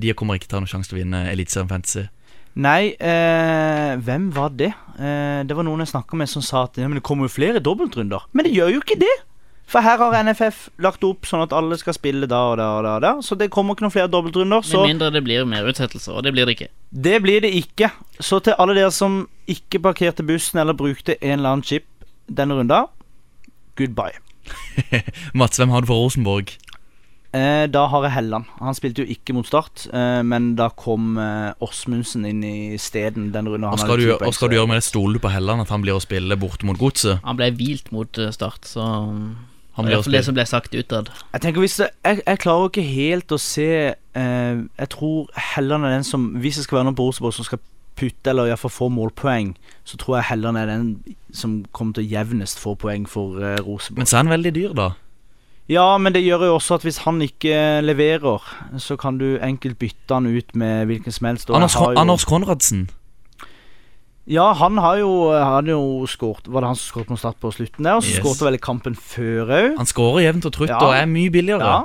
[0.02, 2.08] de kommer ikke til å ha noen sjanse til å vinne Eliteserien Fantasy.
[2.60, 4.74] Nei, eh, hvem var det?
[5.00, 7.36] Eh, det var noen jeg snakka med som sa at ja, men det kommer jo
[7.38, 8.28] flere dobbeltrunder.
[8.36, 9.14] Men det gjør jo ikke det!
[9.72, 12.84] For her har NFF lagt opp sånn at alle skal spille da og da og
[12.84, 12.96] da.
[12.98, 14.66] og da Så det kommer ikke noen flere dobbeltrunder.
[14.68, 16.68] Så Med mindre det blir mer utsettelser, og det blir det ikke.
[16.92, 17.88] det blir det ikke.
[18.20, 21.88] Så til alle dere som ikke parkerte bussen eller brukte en eller annen chip
[22.28, 22.82] denne runda,
[23.80, 24.20] goodbye.
[25.34, 26.52] Mats, hvem har du for Rosenborg?
[27.32, 28.50] Eh, da har jeg Helland.
[28.60, 33.30] Han spilte jo ikke mot Start, eh, men da kom eh, Åsmundsen inn i steden
[33.32, 33.70] den runden.
[33.72, 34.84] Hva skal, du, gjøre- skal du gjøre med det?
[34.90, 37.22] Stoler du på Helland at han blir å spille borte mot godset?
[37.24, 38.84] Han ble hvilt mot eh, Start, så
[39.78, 41.10] Han Det er for det som ble sagt utad.
[41.34, 45.86] Jeg tenker hvis det, jeg, jeg klarer ikke helt å se eh, Jeg tror Helland
[45.88, 47.62] er den som Hvis det skal være noen på Rosenborg som skal
[48.02, 49.54] putte eller iallfall få målpoeng,
[49.86, 50.86] så tror jeg Helland er den
[51.36, 54.00] som kommer til å jevnest få poeng for eh, Rosenborg.
[54.02, 54.90] Men så er han veldig dyr, da.
[55.70, 58.42] Ja, men det gjør jo også at hvis han ikke leverer,
[58.82, 61.52] så kan du enkelt bytte han ut med hvilken som helst.
[61.54, 62.90] Anders, jo- Anders Konradsen.
[64.30, 67.50] Ja, han har jo, han jo skåret Var det han som skåret på start på
[67.52, 67.96] slutten der?
[67.98, 68.20] Og så Yes.
[68.22, 69.78] skåret vel i kampen før òg.
[69.78, 70.78] Han skårer jevnt og trutt Ja.
[70.78, 71.60] og er mye billigere.
[71.66, 71.84] Ja.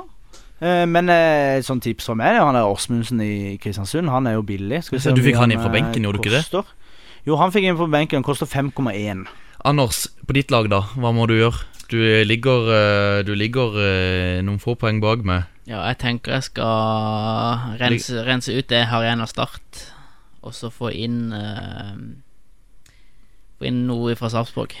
[0.61, 4.09] Eh, Men eh, et sånt tips fra meg Han er Åsmundsen i Kristiansund.
[4.09, 4.83] Han er jo billig.
[4.83, 6.63] Skal vi se du fikk han inn fra eh, benken, gjorde du ikke det?
[7.25, 8.17] Jo, han fikk inn fra benken.
[8.21, 9.25] Han koster 5,1.
[9.65, 10.81] Anders, på ditt lag, da.
[10.95, 11.65] Hva må du gjøre?
[11.89, 15.43] Du ligger, eh, du ligger eh, noen få poeng bak meg.
[15.65, 19.81] Ja, jeg tenker jeg skal rense, rense ut det jeg har igjen av Start,
[20.43, 22.13] og så få inn eh, Få inn
[23.61, 24.75] noe fra Sarpsborg.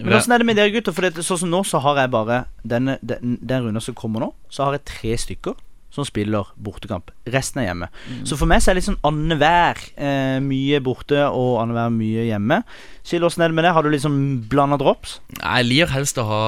[0.00, 0.94] Men åssen er det med dere gutter?
[0.96, 4.24] For det, sånn som nå, så har jeg bare Den, den, den runden som kommer
[4.24, 5.58] nå, så har jeg tre stykker
[5.90, 7.10] som spiller bortekamp.
[7.34, 7.88] Resten er hjemme.
[8.22, 12.28] Så for meg så er det litt sånn annenhver eh, mye borte og annenhver mye
[12.28, 12.60] hjemme.
[13.02, 13.72] Skill, åssen er det med det?
[13.74, 14.14] Har du liksom
[14.52, 15.18] blanda drops?
[15.40, 16.42] Nei, Jeg lir helst å ha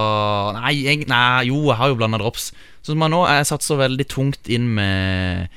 [0.61, 2.53] Nei, jeg, nei jo, jeg har jo blanda drops.
[2.87, 5.51] Sånn som nå, jeg satser veldig tungt inn med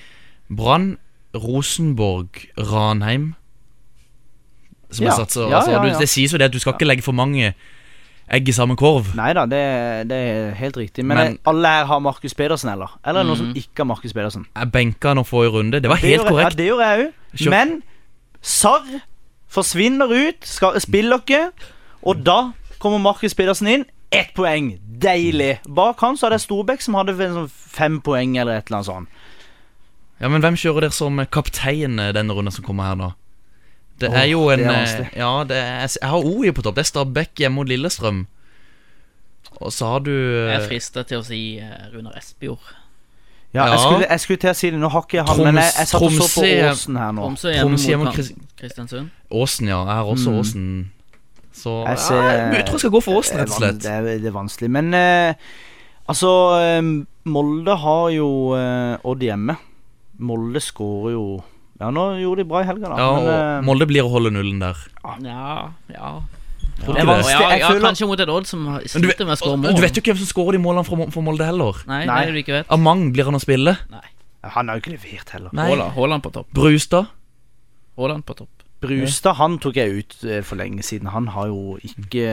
[0.49, 0.95] Brann,
[1.37, 3.35] Rosenborg, Ranheim.
[4.95, 5.11] Som Ja.
[5.11, 5.99] jeg satser Ja, altså, ja.
[5.99, 7.53] Det sies jo det at du skal ikke legge for mange
[8.31, 9.11] egg i samme korv.
[9.15, 9.59] Nei da, det,
[10.09, 11.05] det er helt riktig.
[11.05, 12.97] Men, Men- eh, alle her har Markus Pedersen, eller?
[13.05, 13.27] Eller mm.
[13.27, 13.55] noen som Mhm.
[13.61, 14.45] ikke har Markus Pedersen?
[14.55, 15.79] Jeg benka han i runde.
[15.81, 16.57] Det var Det helt gjør jeg- korrekt.
[16.57, 17.11] Ja, det gjorde jeg
[17.45, 17.49] òg.
[17.49, 17.83] Men
[18.41, 19.01] Sarr
[19.47, 21.51] forsvinner ut, skal, spiller ikke,
[22.03, 23.85] og da kommer Markus Pedersen inn.
[24.11, 24.79] Ett poeng.
[25.01, 25.59] Deilig.
[25.67, 28.85] Bak han så hadde jeg Storbekk, som hadde sånn fem poeng, eller et eller annet
[28.85, 29.07] sånt.
[30.21, 33.13] Ja, Men hvem kjører dere som kaptein eh, denne runden som kommer her nå?
[33.99, 35.11] Det er jo en det er eh.
[35.15, 36.75] Ja, det er, jeg har OI på topp.
[36.75, 38.25] Det er Stabæk hjemme mot Lillestrøm.
[39.61, 42.59] Og så har du eh, Jeg er frista til å si eh, Runar Espejord.
[43.55, 43.67] Ja, Ja.
[43.71, 44.79] Jeg, skulle, jeg skulle til å si det.
[44.81, 47.21] Nå har ikke jeg han, men jeg, jeg satt og så på Åsen her nå.
[47.29, 47.53] Tromsø
[47.87, 48.19] hjemme mot
[48.59, 49.13] Kristiansund.
[49.31, 49.77] Åsen, ja.
[49.87, 50.39] Jeg har også Mm.
[50.41, 50.65] Åsen.
[51.55, 53.79] Så Jeg ja, ser- jeg tror jeg skal gå for Åsen, rett og slett.
[53.85, 54.69] Det er, det er vanskelig.
[54.75, 55.33] Men eh,
[56.11, 56.33] altså
[57.31, 58.27] Molde har jo
[58.59, 59.55] eh, Odd hjemme.
[60.19, 61.23] Molde skårer jo
[61.85, 62.95] Ja, nå gjorde de bra i helga, da.
[62.97, 64.79] Ja, men, og eh, Molde blir å holde nullen der.
[65.21, 66.15] Ja, ja.
[66.81, 67.31] Tror vanskelig.
[67.31, 69.77] Ja, Jeg ja, kanskje mot et Odd som har- sliter med å skåre mål.
[69.77, 71.77] du vet jo ikke hvem som skårer de målene for, Molde heller.
[71.87, 72.17] Nei, Nei.
[72.25, 72.73] det er du ikke vet.
[72.73, 73.77] Amang blir han å spille.
[73.93, 74.03] Nei
[74.45, 75.49] han har jo ikke levert heller.
[75.95, 76.51] Haaland på topp.
[76.53, 77.07] Brustad.
[77.97, 78.54] Haaland på topp.
[78.81, 81.07] Brustad han tok jeg ut eh, for lenge siden.
[81.13, 82.25] Han har jo ikke,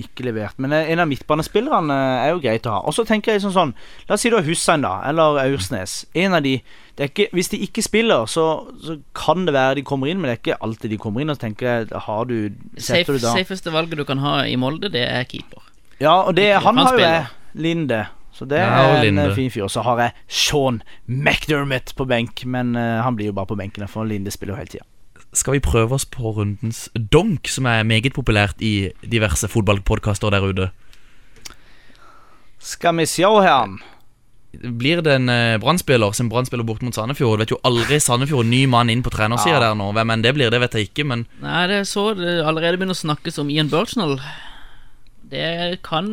[0.00, 0.54] ikke levert.
[0.62, 2.80] Men eh, en av midtbanespillerne eh, er jo greit å ha.
[2.88, 3.72] Og så tenker jeg sånn sånn
[4.08, 5.02] La oss si du har Hussein, da.
[5.08, 6.06] Eller Aursnes.
[6.14, 6.56] En av de
[6.98, 8.44] det er ikke, Hvis de ikke spiller, så,
[8.82, 11.30] så kan det være de kommer inn, men det er ikke alltid de kommer inn.
[11.30, 12.36] Og så tenker jeg Har du
[12.76, 15.62] Safe, du da safeste valget du kan ha i Molde, det er keeper.
[16.00, 17.26] Ja, og det, han han har jo jeg.
[17.58, 18.04] Linde.
[18.38, 19.28] Så det Ja, er en Linde.
[19.30, 19.64] eh, fin fyr.
[19.66, 23.56] Og så har jeg Sean McDermott på benk, men uh, han blir jo bare på
[23.58, 24.84] benken, for Linde spiller jo hele tida.
[25.38, 30.46] Skal vi prøve oss på rundens donk, som er meget populært i diverse fotballpodkaster der
[30.50, 30.70] ute?
[32.58, 33.76] Skal vi se her
[34.80, 35.28] Blir det en
[35.62, 37.36] Brann-spiller som brannspiller bort mot Sandefjord?
[37.38, 39.60] Du vet jo aldri Sandefjord, ny mann inn på trenersida Ja.
[39.68, 39.90] der nå.
[39.94, 42.78] Hvem enn det blir, det vet jeg ikke, men Nei, det er så det allerede
[42.80, 44.16] begynner å snakkes om Ian Burchnell.
[45.28, 46.08] Det kan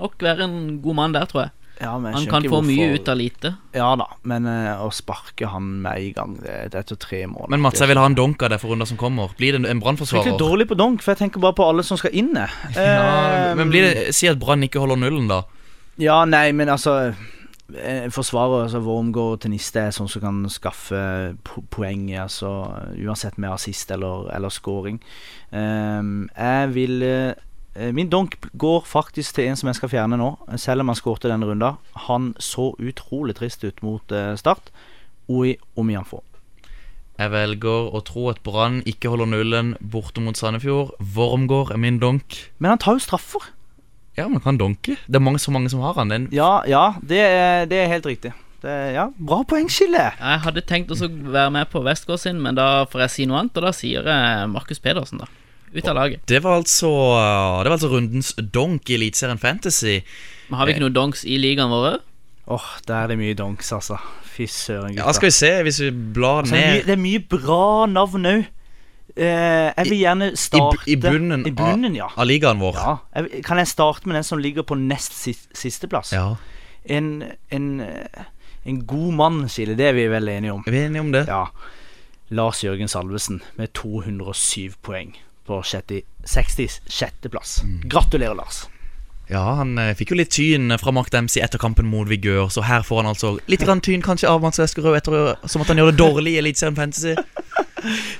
[0.00, 1.52] nok være en god mann der, tror jeg.
[1.80, 3.54] Ja, Han kan få mye ut av lite.
[3.74, 7.24] Ja da, men uh, å sparke han med en gang Det, det er etter tre
[7.26, 7.50] måneder.
[7.50, 9.34] Men Mats, jeg vil ha en donk av det for runder som kommer.
[9.38, 10.22] Blir det en- brannforsvarer?
[10.22, 10.50] Fryktelig brannforsvarer?
[10.54, 12.32] dårlig på donk, for jeg tenker bare på alle som skal inn.
[12.34, 12.48] jeg.
[12.76, 15.42] Ja, Eh, men blir det Si at Brann ikke holder nullen, da.
[15.98, 17.14] Ja, nei, men altså
[17.74, 21.02] eh, Forsvarer altså Wormgård og Teniste er sånn som kan skaffe
[21.70, 22.50] poeng, altså
[23.02, 25.00] uansett med assist eller, eller scoring.
[25.52, 27.34] Ehm, jeg vil eh,
[27.74, 30.28] Min donk går faktisk til en som jeg skal fjerne nå,
[30.62, 31.80] selv om han skårte denne runden.
[32.06, 34.70] Han så utrolig trist ut mot eh, Start.
[35.26, 36.20] Oi Omianfo.
[37.14, 40.96] Jeg velger å tro at Brann ikke holder nullen borte mot Sandefjord.
[41.14, 42.40] Wormgård er min donk.
[42.58, 43.52] Men han tar jo straffer.
[44.18, 44.96] Ja, men kan donke.
[45.06, 46.10] Det er mange, så mange som har han.
[46.10, 46.26] Den.
[46.34, 48.34] Ja, ja, det er, det er helt riktig.
[48.62, 50.02] Det er, ja, Bra poengskille.
[50.18, 53.42] Jeg hadde tenkt å være med på Westgård sin, men da får jeg si noe
[53.42, 55.30] annet, og da sier jeg Markus Pedersen, da.
[55.74, 56.20] Ut av laget.
[56.30, 56.90] Det var altså,
[57.64, 59.96] det var altså rundens donk i Eliteserien Fantasy.
[60.48, 61.96] Men har vi ikke noen donks i ligaen vår?
[62.54, 63.96] Åh, der er det mye donks, altså.
[64.34, 65.06] Fy søren, gutta.
[65.06, 67.22] Ja, Skal vi se, hvis vi blar Altså, det, er mye, ned det er mye
[67.34, 68.44] bra navn òg.
[69.14, 72.08] Eh, jeg vil gjerne starte i bunnen I bunnen, ja.
[72.18, 72.78] av ligaen vår.
[72.80, 72.94] ja.
[73.14, 76.10] Jeg, kan jeg starte med den som ligger på nest sis- sisteplass?
[76.14, 76.34] Ja.
[76.84, 77.22] En,
[77.54, 78.24] en, eh,
[78.66, 79.76] en god mann, Kile.
[79.78, 80.64] Det er vi vel enige om.
[80.66, 81.26] Er vi enige om det?
[81.30, 81.44] Ja.
[82.34, 85.14] Lars Jørgen Salvesen med 207 poeng
[85.46, 87.58] på 60 66.-plass.
[87.64, 87.82] Mm.
[87.92, 88.64] Gratulerer, Lars.
[89.30, 92.64] Ja, han eh, fikk jo litt tyn fra Mark Dempsey etter kampen mot Vigør, så
[92.66, 95.80] her får han altså litt grann tyn kanskje av Mats Leskerød etter som at han
[95.80, 97.14] gjør det dårlig i Eliteserien Fantasy.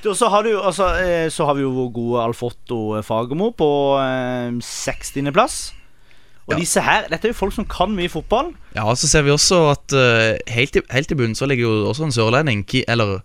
[0.05, 4.51] Så, har du, altså, eh, så har vi jo vår gode Alfotto Fagermo på eh,
[4.61, 5.57] 60.-plass.
[6.45, 6.59] Og Ja.
[6.61, 8.51] disse her, dette er jo folk som kan mye fotball.
[8.77, 11.89] Ja, så ser vi også at eh, helt, i, helt i bunnen så ligger jo
[11.89, 13.23] også en sørlending, eller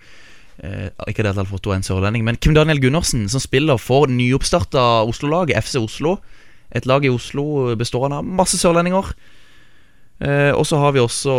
[0.63, 4.07] eh, ikke det at Alfotto er en sørlending, men Kim Daniel Gundersen, som spiller for
[4.11, 6.17] nyoppstarta Oslo-laget, FC Oslo.
[6.71, 9.13] Et lag i Oslo bestående av masse sørlendinger.
[10.21, 11.33] Eh, og så har vi også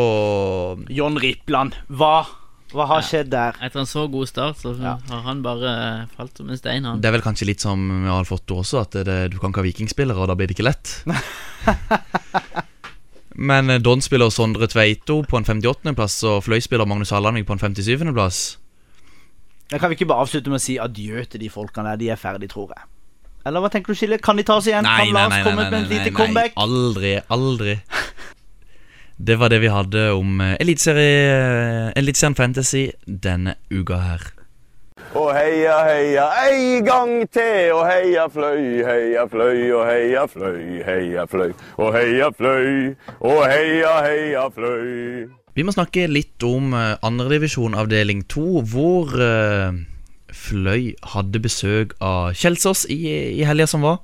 [0.89, 1.75] John Rippland.
[1.93, 2.25] Hva,
[2.73, 3.59] hva har skjedd der?
[3.63, 4.97] Etter en så god start, så Ja.
[5.11, 7.01] har han bare falt som en stein, han.
[7.01, 9.69] Det er vel kanskje litt som med Alfotto også, at det, du kan ikke ha
[9.69, 11.05] vikingspillere, og da blir det ikke lett.
[13.41, 17.55] Men eh, Don spiller Sondre Tveito på en 58.-plass, og Fløy spiller Magnus Hallandvik på
[17.57, 18.41] en 57.-plass.
[19.71, 22.01] Da kan vi ikke bare avslutte med å si adjø til de folkene der.
[22.01, 22.89] De er ferdige, tror jeg.
[23.47, 24.19] Eller hva tenker du, Skille?
[24.21, 24.85] Kan de ta oss igjen?
[24.85, 26.59] kan Lars komme med et lite comeback?
[26.61, 27.79] aldri, aldri.
[29.21, 34.23] Det var det vi hadde om eh, eh, Eliteserien Fantasy denne uka her.
[35.15, 37.73] Og heia, heia, ei gang til.
[37.75, 41.53] Og heia fløy, heia fløy, og heia fløy, heia fløy.
[41.77, 45.29] Og heia fløy, og heia, heia fløy.
[45.61, 49.75] Vi må snakke litt om eh, andredivisjon avdeling 2, hvor eh,
[50.33, 52.97] Fløy hadde besøk av Kjelsås i,
[53.37, 53.99] i helga som var.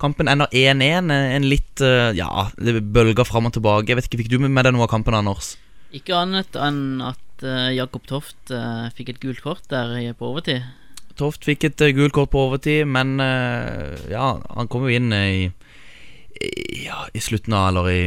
[0.00, 1.12] Kampen ender 1-1.
[1.12, 3.90] En litt eh, Ja, det bølger fram og tilbake.
[3.90, 5.52] Jeg vet ikke, Fikk du med deg noe av kampen, Anders?
[5.92, 10.64] Ikke annet enn at eh, Jakob Toft eh, fikk et gult kort der på overtid.
[11.20, 15.28] Toft fikk et gult kort på overtid, men eh, ja, han kom jo inn eh,
[15.28, 15.48] i
[16.40, 18.02] Ja, i slutten av Eller i,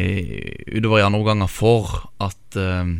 [0.73, 1.91] utover i andre omganger for
[2.23, 2.93] at eh,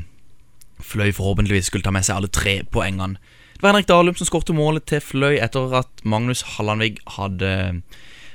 [0.83, 3.17] Fløy forhåpentligvis skulle ta med seg alle tre poengene.
[3.55, 7.53] Det var Henrik Dahlum som skåret målet til Fløy etter at Magnus Hallandvig hadde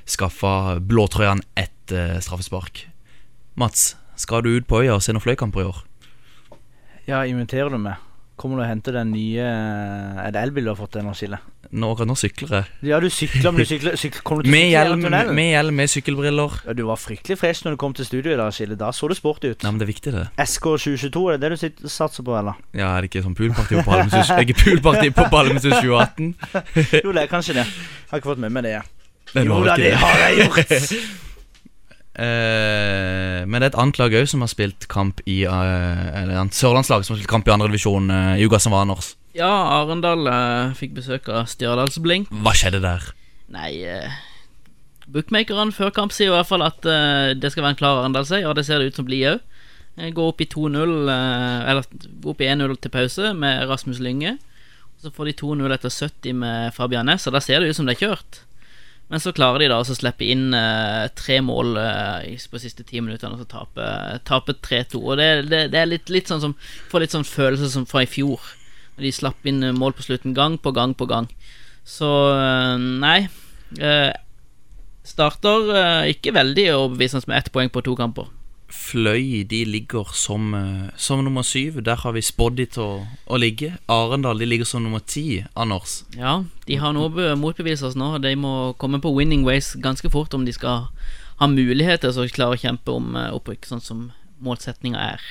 [0.08, 2.86] skaffa blåtrøyene et eh, straffespark.
[3.60, 5.82] Mats, skal du ut på øya og se noen Fløy-kamper i år?
[7.08, 8.00] Ja, inviterer du meg?
[8.38, 11.40] Kommer du og henter den nye Er det elbil du har fått den, Skille?
[11.68, 12.68] Nå, nå sykler jeg.
[12.88, 15.90] Ja, du sykler, men du sykler, sykler Kom du til Med hjelm, med, hjelm, med
[15.92, 16.54] sykkelbriller.
[16.64, 18.78] Ja, du var fryktelig fresh når du kom til studio i dag, Skille.
[18.80, 19.66] Da så du sporty ut.
[19.66, 20.24] Nei, men det er viktig, det.
[20.48, 22.56] SK 2022, er det det du sitter, satser på, eller?
[22.72, 26.34] Ja, er det ikke sånn poolparty på Palmesus Er ikke poolparty på Palmesus 2018?
[27.04, 27.68] Jo, det er kanskje det.
[27.68, 28.76] Jeg Har ikke fått med meg det.
[29.36, 30.74] Nei, Jo da, det har jeg gjort.
[32.18, 36.40] Uh, men det er et annet lag òg som har spilt kamp i uh, Eller
[36.40, 39.12] et sørlandslag som har spilt kamp i andredivisjon uh, som var, Anders.
[39.38, 42.32] Ja, Arendal eh, fikk besøk av Stjørdalsblink.
[42.42, 43.04] Hva skjedde der?
[43.54, 44.16] Nei uh,
[45.08, 48.48] Bookmakerne før kamp sier i hvert fall at eh, det skal være en klar Arendal-seier,
[48.50, 49.46] og det ser det ut som blir òg.
[50.14, 51.86] Går opp i 2-0, eh, eller
[52.20, 54.34] går opp i 1-0 til pause med Rasmus Lynge.
[55.00, 57.88] Så får de 2-0 etter 70 med Fabian Næss, og da ser det ut som
[57.88, 58.42] det er kjørt.
[59.08, 62.84] Men så klarer de da å slippe inn eh, tre mål eh, på på siste
[62.84, 63.86] ti minuttene og så tape,
[64.28, 65.00] tape 3-2.
[65.00, 66.56] Og det, det, det er litt, litt sånn som
[66.92, 68.44] Får litt sånn følelse som fra i fjor.
[68.98, 71.28] De slapp inn eh, mål på slutten gang på gang på gang.
[71.86, 73.28] Så eh, nei.
[73.78, 74.10] Eh,
[75.08, 78.28] starter ikke veldig overbevisende med ett poeng på to kamper.
[78.68, 80.50] Fløy de ligger som,
[81.00, 81.78] som nummer syv.
[81.86, 83.70] Der har vi spådd de til å, å ligge.
[83.88, 86.02] Arendal de ligger som nummer ti, Anders.
[86.12, 88.10] Ja, de har noe motbevist oss nå.
[88.20, 90.90] De må komme på winning ways ganske fort om de skal
[91.40, 94.06] ha muligheter til å klare å kjempe om opprykk, sånn som
[94.44, 95.24] målsetninga er.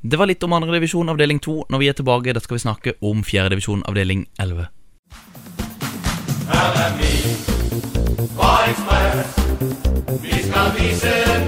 [0.00, 1.64] Det var litt om andredivisjon avdeling to.
[1.70, 4.68] Når vi er tilbake, da skal vi snakke om fjerdedivisjon avdeling elleve.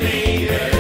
[0.01, 0.78] Vi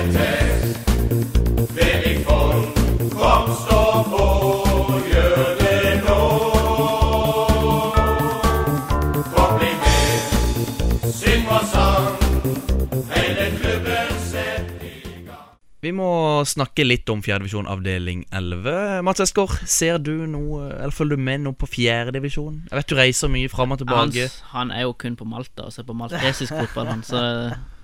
[15.96, 16.08] må
[16.48, 19.00] snakke litt om fjerdedivisjon avdeling 11.
[19.06, 22.62] Mats Eskår, ser du noe, eller følger du med noe på fjerdedivisjon?
[22.70, 24.28] Jeg vet du reiser mye fram og tilbake.
[24.28, 27.24] Hans, han er jo kun på Malta og ser på maltesisk fotball, han, så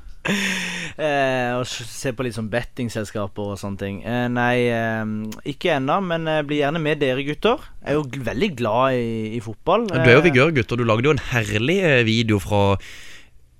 [0.95, 3.97] Eh, og se på litt sånn bettingselskaper og sånne ting.
[4.07, 5.03] Eh, nei, eh,
[5.51, 7.65] ikke ennå, men eh, bli gjerne med dere gutter.
[7.83, 9.89] Jeg er jo veldig glad i, i fotball.
[9.91, 12.79] Du er jo vigør gutter, du lagde jo en herlig eh, video fra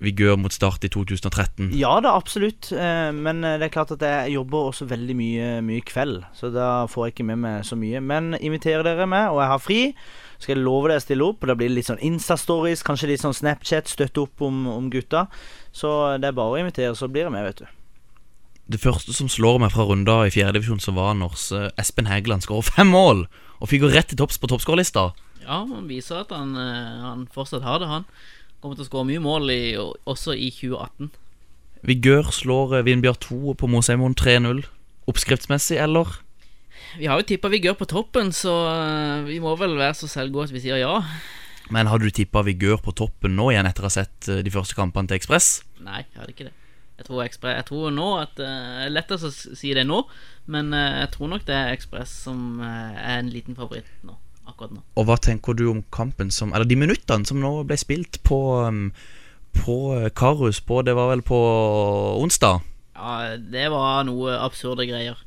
[0.03, 1.69] Vigør mot Start i 2013.
[1.79, 2.67] Ja da, absolutt.
[2.75, 6.51] Eh, men eh, det er klart at jeg jobber også veldig mye, mye kveld, så
[6.51, 8.01] da får jeg ikke med meg så mye.
[8.03, 9.79] Men inviterer dere meg, og jeg har fri,
[10.35, 11.39] skal jeg love deg å stille opp.
[11.39, 14.91] Og da blir det litt sånn Insta-stories, kanskje litt sånn Snapchat, støtte opp om, om
[14.91, 15.29] gutta.
[15.75, 17.81] Så det er bare å invitere, så blir jeg med, vet du.
[18.75, 22.43] Det første som slår meg fra runda i fjerdedivisjon, så var når eh, Espen Hægeland
[22.43, 23.29] skårer fem mål
[23.61, 25.13] og fikk jo rett til topps på toppskårerlista.
[25.45, 28.03] Ja, han viser at han, han fortsatt har det, han.
[28.65, 29.61] Kommer til å skåre mye mål i,
[30.09, 31.11] også i 2018.
[31.85, 34.63] Vigør slår Vinbjørn 2 på Mosheimoen 3-0.
[35.05, 36.15] Oppskriftsmessig, eller?
[36.97, 40.49] Vi har jo tippa Vigør på toppen, så eh, vi må vel være så selvgode
[40.49, 40.95] at vi sier ja.
[41.69, 44.57] Men hadde du tippa Vigør på toppen nå igjen etter å ha sett eh, de
[44.57, 45.59] første kampene til Ekspress?
[45.85, 46.57] Nei, jeg hadde ikke det.
[46.97, 50.01] Jeg tror, Express, jeg tror nå at eh, Det er lettest å si det nå,
[50.49, 54.17] men eh, jeg tror nok det er Ekspress som eh, er en liten favoritt nå.
[54.45, 54.81] Akkurat nå.
[54.95, 58.39] Og hva tenker du om kampen som Eller de minuttene som nå ble spilt på
[58.61, 58.91] um,
[59.57, 61.39] På eh, Karus på Det var vel på
[62.21, 62.61] onsdag?
[62.95, 65.17] Ja, det var noe absurde greier.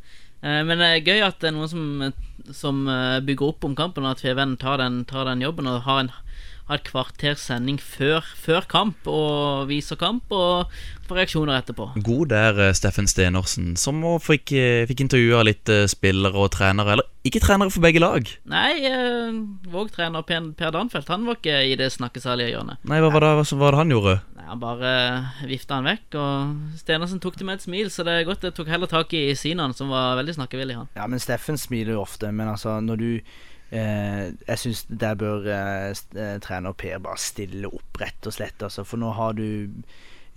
[0.40, 3.74] Eh, Men det er gøy at det er noen som, som eh, bygger opp om
[3.76, 6.12] kampen, og at Feven tar den, tar den jobben og har, en,
[6.76, 10.72] et kvarters sending før, før kamp og viser kamp og
[11.08, 11.86] får reaksjoner etterpå.
[12.04, 16.92] God der, eh, Steffen Stenersen, som fikk, eh, fikk intervjua litt eh, spillere og trenere.
[16.92, 18.28] Eller ikke trenere for begge lag.
[18.48, 19.32] Nei, eh,
[19.72, 22.78] Våg-trener Per, per Danfeldt Han var ikke i det snakkesalige hjørnet.
[22.84, 24.14] Nei, hva var det, hva var det han gjorde?
[24.36, 28.04] Nei, Han bare eh, vifta han vekk, og Stenersen tok det med et smil, så
[28.04, 30.88] det er godt jeg tok heller tak i Sinan, som var veldig snakkevillig, han.
[30.96, 33.10] Ja, men Steffen smiler jo ofte, men altså, når du
[33.70, 38.62] eh, Jeg syns der bør eh, eh, trener Per bare stille opp, rett og slett,
[38.62, 39.82] altså, for nå har du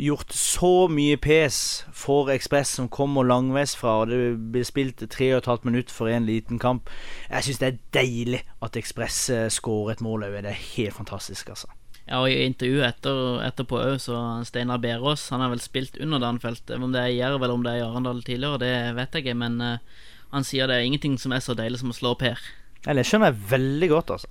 [0.02, 4.22] gjort så mye pes for Ekspress som kommer langveisfra, og det
[4.54, 6.90] blir spilt tre og et halvt minutt for en liten kamp.
[7.30, 10.40] Jeg syns det er deilig at Ekspress eh, skårer et mål òg.
[10.42, 11.70] Det er helt fantastisk, altså.
[12.08, 14.18] Ja, og I intervjuet etter, etterpå òg, så
[14.48, 16.72] Steinar Berås Han har vel spilt under Danfelt.
[16.74, 19.28] Om det er i Jerv eller om det er i Arendal tidligere, det vet jeg
[19.28, 22.16] ikke, men eh, han sier det er ingenting som er så deilig som å slå
[22.18, 22.42] Per.
[22.88, 24.28] Eller, Det skjønner jeg veldig godt, altså.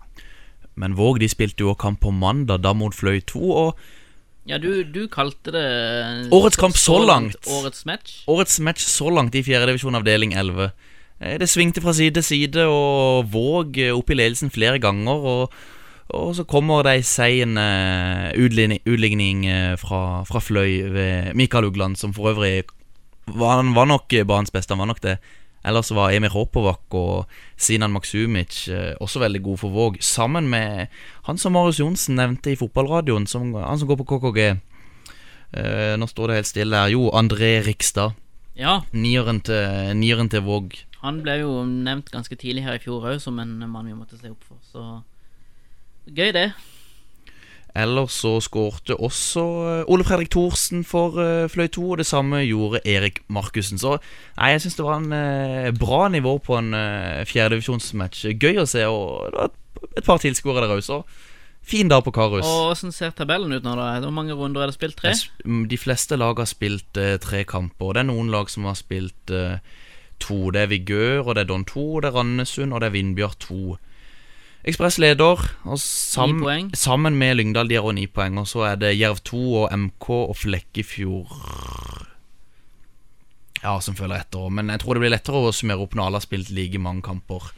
[0.80, 3.40] Men Våg de spilte jo kamp på mandag, da mot Fløy 2.
[3.50, 3.78] Og
[4.48, 5.64] Ja, du, du kalte det
[6.32, 7.36] Årets kamp så langt.
[7.46, 8.22] Årets match.
[8.26, 10.70] årets match så langt i fjerdedivisjon avdeling 11.
[11.20, 15.12] Eh, Det svingte fra side til side, og Våg eh, opp i ledelsen flere ganger.
[15.34, 15.52] Og,
[16.16, 21.68] og så kommer det ei sein eh, utligning, utligning eh, fra, fra Fløy ved Mikael
[21.68, 22.64] Ugland, som for øvrig
[23.26, 25.18] var, Han var nok eh, banens beste, han var nok det.
[25.64, 27.28] Ellers var Emir Hopovac og
[27.60, 30.88] Sinan Maksumic eh, også veldig gode for Våg, sammen med
[31.28, 34.40] han som Marius Johnsen nevnte i fotballradioen, som, han som går på KKG.
[35.52, 36.94] Eh, nå står det helt stille her.
[36.94, 38.16] Jo, André Rikstad.
[38.56, 40.74] Ja, Nieren til, nieren til Våg.
[41.00, 44.18] han ble jo nevnt ganske tidlig her i fjor òg som en mann vi måtte
[44.20, 45.02] se opp for, så
[46.10, 46.50] Gøy, det.
[47.78, 52.42] Ellers så skårte også eh, Ole Fredrik Thorsen for uh, Fløy 2, og det samme
[52.42, 53.78] gjorde Erik Markussen.
[53.78, 53.96] Så
[54.36, 56.74] nei, jeg syns det var en eh, bra nivå på en
[57.30, 58.26] fjerdedivisjonsmatch.
[58.40, 61.02] Gøy å se, og det var et, par tilskuere der òg, så
[61.62, 62.46] fin dag på Karus.
[62.46, 63.92] Og Hvordan ser tabellen ut nå, da?
[64.02, 64.96] Hvor mange runder er det spilt?
[64.98, 65.12] Tre?
[65.44, 68.78] Mm, De fleste lag har spilt eh, tre kamper, det er noen lag som har
[68.78, 69.60] spilt eh,
[70.20, 70.50] to.
[70.54, 72.96] Det er Vigør, og det er Don 2, og det er Randesund, og det er
[72.96, 73.62] Vindbjørn 2.
[74.60, 76.42] Ekspress leder, og sam
[76.76, 78.36] sammen med Lyngdal de har også ni poeng.
[78.42, 81.32] Og så er det Jerv 2 og MK og Flekkefjord
[83.62, 84.52] Ja, som følger etter.
[84.52, 87.04] Men jeg tror det blir lettere å summere opp når alle har spilt like mange
[87.04, 87.50] kamper.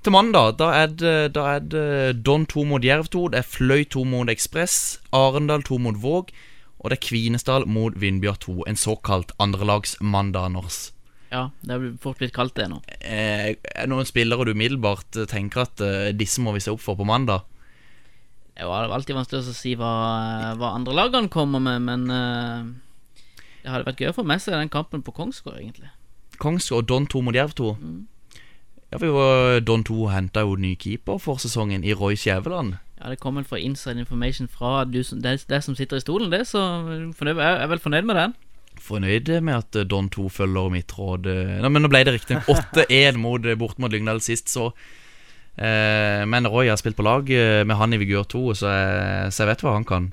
[0.00, 3.50] Til mandag da er det, da er det Don 2 mot Jerv 2, det er
[3.56, 6.32] Fløy 2 mot Ekspress, Arendal 2 mot Våg,
[6.80, 8.54] og det er Kvinesdal mot Vindbjørn 2.
[8.68, 10.78] En såkalt andrelagsmandag, Anders.
[11.30, 12.80] Ja, det er fort blitt kaldt, det nå.
[12.98, 16.74] Eh, er det noen spillere du umiddelbart eh, tenker at eh, disse må vi se
[16.74, 17.46] opp for på mandag?
[18.58, 19.92] Det er alltid vanskelig å si hva,
[20.58, 22.02] hva andre lagene kommer med, men
[23.62, 25.88] det hadde vært gøy å få med seg den kampen på Kongsgård, egentlig.
[26.42, 27.70] Kongsgård Don 2 mot Jerv 2.
[28.90, 32.76] Ja, vi var, Don 2 henta jo ny keeper for sesongen i Roy Skjæveland.
[32.98, 36.28] Ja, det kom vel fra inside information fra du det, det som sitter i stolen,
[36.34, 38.36] det, så jeg er vel fornøyd med den.
[38.80, 41.28] Fornøyd med at eh, Don 2 følger mitt råd.
[41.30, 44.70] eh, Nei, men nå ble det riktig 8-1 mot, eh, bort mot Lyngdal sist, så
[45.56, 49.44] eh, Men Roy har spilt på lag med han i Vigør 2, så jeg, så
[49.44, 50.10] jeg vet hva han kan.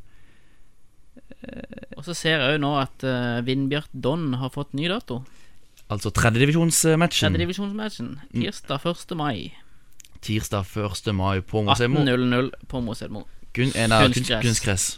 [1.98, 5.22] Og så ser jeg jo nå at uh, Vindbjart Don har fått ny dato.
[5.88, 7.32] Altså tredjedivisjonsmatchen.
[7.32, 8.10] Tredjedivisjonsmatchen.
[8.34, 9.14] Tirsdag 1.
[9.16, 9.54] mai.
[10.26, 11.14] Tirsdag 1.
[11.16, 12.04] mai på Mosedmo.
[12.04, 13.24] 18.00 på Mosedmo.
[13.56, 14.98] Kun, Kunstgress.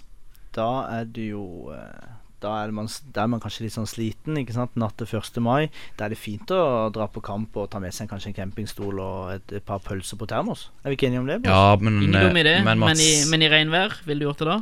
[0.56, 1.44] Da er du jo
[1.76, 4.78] eh, Da er, man, da er man kanskje litt sånn sliten ikke sant?
[4.80, 5.42] natt til 1.
[5.44, 5.68] mai.
[6.00, 9.02] Da er det fint å dra på kamp og ta med seg kanskje en campingstol
[9.04, 10.70] og et, et par pølser på termos.
[10.84, 11.42] Er vi ikke enige om det?
[11.50, 14.44] Ja, men, Ingen dum idé, eh, men men, i, men i regnvær, ville du gjort
[14.46, 14.58] det da?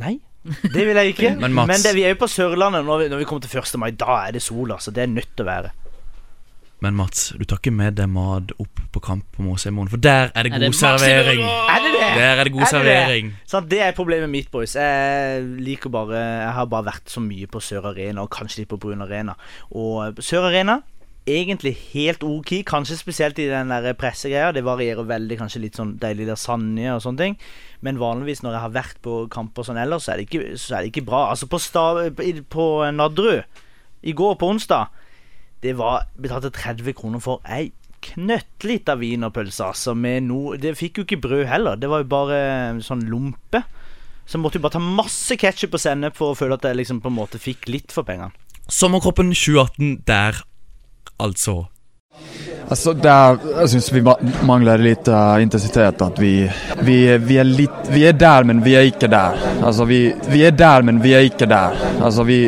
[0.00, 0.16] Nei.
[0.40, 1.34] Det vil jeg ikke.
[1.42, 3.74] Men men det, vi er jo på Sørlandet når vi, når vi kommer til 1.
[3.82, 3.90] mai.
[3.92, 4.92] Da er det sol, altså.
[4.94, 5.72] Det er nødt til å være.
[6.80, 10.30] Men Mats, du tar ikke med deg mat opp på kamp på Måsemoen, for der
[10.34, 11.42] er det Er god det servering.
[11.44, 12.06] Er det det?
[12.16, 12.70] Der er det god Er det det?
[12.70, 13.34] servering.
[13.70, 14.74] Det er problemet mitt, boys.
[14.74, 18.68] Jeg liker bare Jeg har bare vært så mye på Sør Arena, og kanskje litt
[18.72, 19.34] på Brun Arena.
[19.70, 20.78] Og Sør Arena
[21.28, 24.50] egentlig helt ok, kanskje spesielt i den der pressegreia.
[24.56, 27.36] Det varierer veldig, kanskje litt sånn deilig lasagne og sånne ting.
[27.84, 30.78] Men vanligvis når jeg har vært på kamper sånn ellers, så er det ikke, så
[30.78, 31.26] er det ikke bra.
[31.30, 31.60] Altså på-
[32.48, 32.66] på
[32.96, 33.44] Nadderud
[34.02, 34.88] i går, på onsdag,
[35.64, 41.04] det var betalte 30 kroner for ei knøttlita wienerpølse, altså, med noe Det fikk jo
[41.04, 42.38] ikke brød heller, det var jo bare
[42.84, 43.60] sånn lompe.
[44.24, 47.02] Så måtte jo bare ta masse ketsjup og sennep for å føle at jeg liksom
[47.02, 48.32] på en måte fikk litt for pengene.
[48.70, 50.38] Sommerkroppen 2018 der,
[51.18, 51.64] altså.
[52.70, 54.02] Altså, der, jeg syns vi
[54.46, 56.02] mangler litt uh, intensitet.
[56.06, 56.34] At vi,
[56.86, 59.34] vi, vi er litt Vi er der, men vi er ikke der.
[59.58, 61.74] Altså, vi, vi er der, men vi er ikke der.
[61.98, 62.44] Altså, vi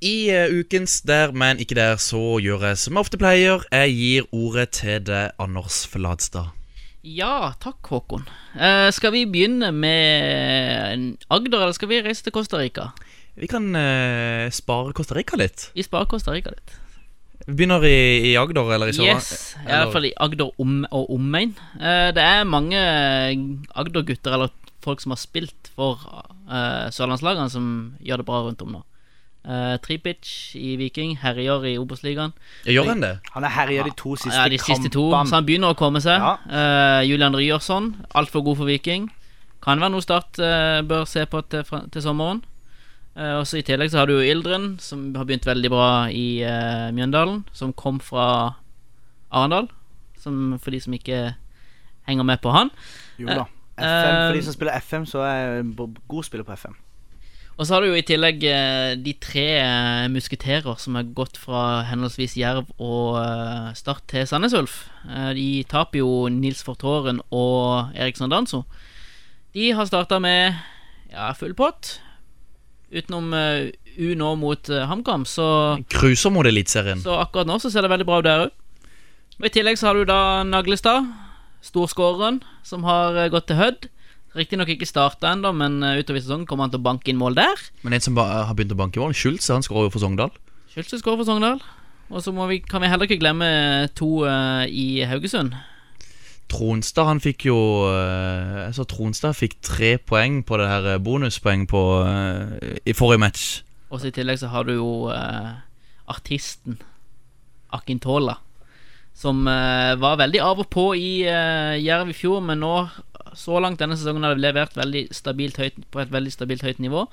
[0.00, 3.66] I eh, ukens Der, men ikke der, så gjør jeg som jeg ofte pleier.
[3.68, 6.54] Jeg gir ordet til deg, Anders Fladstad.
[7.04, 8.26] Ja, takk Håkon.
[8.56, 12.90] Eh, skal vi begynne med Agder, eller skal vi reise til Costa Rica?
[13.36, 15.70] Vi kan eh, spare Costa Rica litt.
[15.76, 16.74] Vi sparer Costa Rica litt.
[17.46, 19.08] Vi begynner i, i Agder, eller i Sør...
[19.08, 21.54] Yes, i hvert fall i Agder om, og omegn.
[21.80, 22.80] Eh, det er mange
[23.76, 24.52] Agder-gutter, eller
[24.84, 26.04] folk som har spilt for
[26.48, 27.66] eh, sørlandslagene, som
[28.04, 28.84] gjør det bra rundt om nå.
[29.40, 32.34] Uh, Tripic i Viking, herjer i Obos-ligaen.
[32.68, 33.14] Gjør han det?
[33.32, 36.02] Han er herja de to siste Ja, de siste to, så han begynner å komme
[36.04, 36.20] seg.
[36.20, 36.34] Ja.
[36.44, 39.08] Uh, Julian Ryerson, altfor god for Viking.
[39.64, 42.42] Kan være noe Start uh, bør se på til, til sommeren.
[43.16, 46.44] Uh, også I tillegg så har du jo Ildren, som har begynt veldig bra i
[46.92, 47.46] Mjøndalen.
[47.56, 48.26] Som kom fra
[49.32, 49.70] Arendal.
[50.20, 51.30] Som, for de som ikke
[52.04, 52.68] henger med på han.
[53.16, 53.48] Jo da.
[53.80, 55.74] FM, for de som spiller FM, så er jeg en
[56.12, 56.76] god spiller på FM.
[57.60, 61.36] Og så har du jo i tillegg eh, de tre eh, musketerer som har gått
[61.36, 64.86] fra henholdsvis Jerv og eh, Start til Sandnes Ulf.
[65.36, 68.62] De taper jo Nils Fortåren og Eriksson Danso.
[69.52, 70.56] De har starta med
[71.12, 71.98] ja, full pott.
[72.90, 75.46] Utenom U nå mot HamKam, så,
[75.92, 77.02] Cruiser mot Eliteserien.
[77.04, 78.56] så akkurat nå så ser det veldig bra ut der òg.
[79.36, 81.12] Og I tillegg så har du da Naglestad,
[81.66, 83.90] storskåreren, som har gått til Hødd.
[84.38, 87.34] Riktignok ikke starta ennå, men eh, utover sesongen kommer han til å banke inn mål
[87.38, 87.64] der.
[87.82, 90.30] Men en som bare har begynt å banke mål, Schultz, han skårer jo for Sogndal.
[90.70, 91.58] Schultz skårer for Sogndal.
[92.10, 93.48] Og så vi, kan vi heller ikke glemme
[93.98, 95.54] to uh, i Haugesund.
[96.50, 97.56] Tronstad han fikk jo
[97.86, 103.22] uh, Jeg så Tronstad fikk tre poeng på det her bonuspoeng på uh, i forrige
[103.22, 103.44] match.
[103.90, 104.90] Og så i tillegg så har du jo
[106.10, 106.78] artisten
[107.74, 108.36] Akintola.
[109.14, 112.76] Som var veldig av og på i Jerv i fjor, men nå
[113.38, 116.80] så langt denne sesongen har det levert veldig stabilt høyt, på et veldig stabilt høyt
[116.82, 117.04] nivå.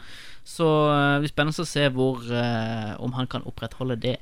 [0.48, 4.18] Så eh, det blir spennende å se hvor, eh, om han kan opprettholde det.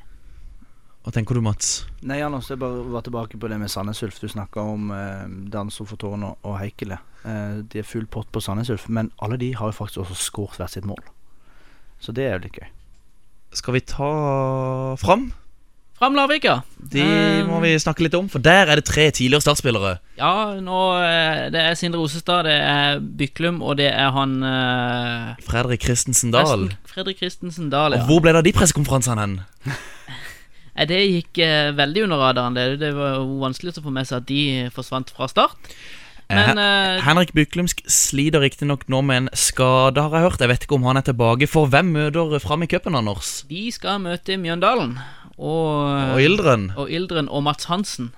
[1.05, 1.83] Hva tenker du, Mats?
[2.01, 4.17] Nei, Anders, jeg bare var tilbake på det med Sandnes Ulf.
[4.17, 6.97] Du snakka om eh, Danso for Tårn og, og Heikele.
[7.21, 10.17] Eh, de er full pott på Sandnes Ulf, men alle de har jo faktisk også
[10.17, 11.03] skåret hvert sitt mål.
[12.01, 12.71] Så det er jo litt gøy.
[13.55, 14.09] Skal vi ta
[14.97, 15.29] fram?
[15.95, 16.57] Fram Larvik, ja.
[16.91, 19.93] De Eh, må vi snakke litt om, for der er det tre tidligere startspillere.
[20.19, 25.35] Ja, nå eh, Det er Sindre Osestad, det er Byklum, og det er han eh,
[25.47, 26.67] Fredrik Christensen Dahl.
[26.85, 29.37] Fredrik Christensen Dahl, Og hvor ble det av de pressekonferansene hen?
[30.75, 32.55] Det gikk eh, veldig under radaren.
[32.57, 34.41] Det, det var vanskelig å få med seg at de
[34.75, 35.55] forsvant fra start.
[36.27, 40.41] Men eh, Henrik Byklumsk sliter riktignok nå med en skade, har jeg hørt.
[40.43, 41.47] Jeg vet ikke om han er tilbake.
[41.47, 43.45] For hvem møter fram i cupen, Anders?
[43.47, 44.97] de skal møte Mjøndalen.
[45.37, 46.69] Og, Og Ildren?
[46.77, 48.11] og Ildren og Mats Hansen.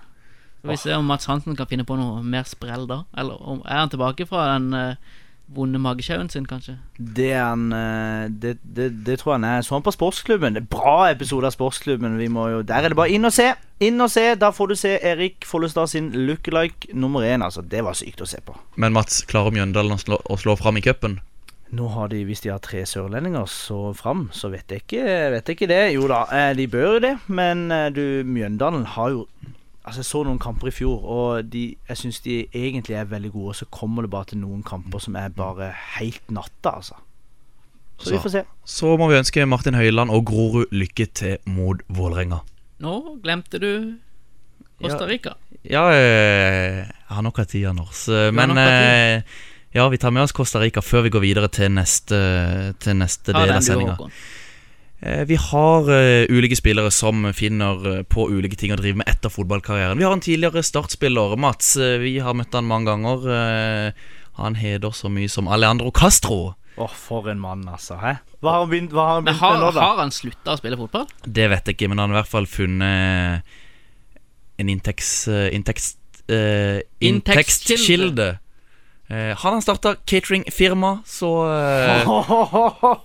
[0.60, 3.04] Skal vi se om Mats Hansen kan finne på noe mer sprell da.
[3.18, 5.16] Eller om, er han tilbake fra den uh,
[5.54, 6.76] vonde magesjauen sin, kanskje?
[6.98, 9.62] Det er han uh, det, det, det tror jeg han er.
[9.66, 10.58] sånn på Sportsklubben.
[10.58, 12.18] Det er Bra episode av Sportsklubben.
[12.20, 13.54] Vi må jo, der er det bare inn og se.
[13.86, 14.26] Inn og se.
[14.36, 17.46] Da får du se Erik Follestad sin lookalike nummer én.
[17.46, 18.58] Altså, det var sykt å se på.
[18.76, 21.22] Men Mats, klarer Mjøndalen å slå, å slå fram i cupen?
[21.76, 25.04] Nå har de, Hvis de har tre sørlendinger så fram, så vet jeg ikke,
[25.34, 25.82] vet jeg ikke det.
[25.96, 29.28] Jo da, eh, de bør jo det, men eh, du, Mjøndalen har jo
[29.88, 33.30] Altså, Jeg så noen kamper i fjor, og de, jeg syns de egentlig er veldig
[33.32, 33.54] gode.
[33.54, 36.98] Og så kommer det bare til noen kamper som er bare helt natta, altså.
[37.96, 38.42] Så, vi får se.
[38.68, 42.42] Så må vi ønske Martin Høiland og Grorud lykke til mot Vålerenga.
[42.84, 43.70] Nå glemte du
[44.82, 45.38] Costa Rica.
[45.64, 48.04] Ja, ja jeg har nok av tid, Anders.
[48.12, 48.54] Eh, Men
[49.76, 52.20] Ja, vi tar med oss Costa Rica før vi går videre til neste,
[52.82, 53.98] til neste del av sendinga.
[55.02, 59.10] Eh, Vi har eh, ulike spillere som finner eh, på ulike ting å drive med
[59.12, 60.00] etter fotballkarrieren.
[60.00, 61.76] Vi har en tidligere startspiller, Mats.
[61.78, 63.94] Vi har møtt han mange ganger.
[64.40, 66.56] Han heter så mye som Alejandro Castro.
[66.78, 67.98] Åh, for en mann, altså.
[67.98, 68.16] Hæ?
[68.42, 69.82] Hva har han begynt, hva har han begynt har, med nå, da?
[69.82, 71.08] har han slutta å spille fotball?
[71.26, 73.56] Det vet jeg ikke, men han har i hvert fall funnet
[74.62, 75.10] en inntekts...
[75.34, 75.96] eh, inntekts
[76.30, 78.28] eh, Inntektskilde.
[79.10, 82.10] Eh, han har starta cateringfirma, så eh,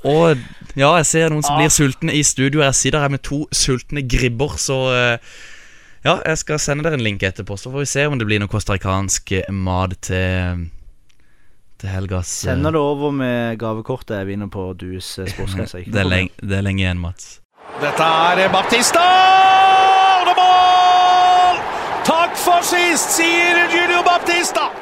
[0.03, 0.36] Og
[0.74, 2.64] ja, jeg ser noen som blir sultne i studio.
[2.64, 5.32] Jeg sitter her med to sultne gribber, så eh,
[6.03, 8.42] Ja, jeg skal sende dere en link etterpå, så får vi se om det blir
[8.42, 10.66] noe costaricansk mat til
[11.78, 15.30] Til helgas Sender det over med gavekortet jeg vinner på Dues eh,
[15.86, 16.07] det,
[16.42, 17.36] det er lenge igjen, Mats.
[17.78, 19.07] Dette er Baptista!
[20.18, 21.66] Og det er mål!
[22.11, 24.82] Takk for sist, sier Julio Baptista!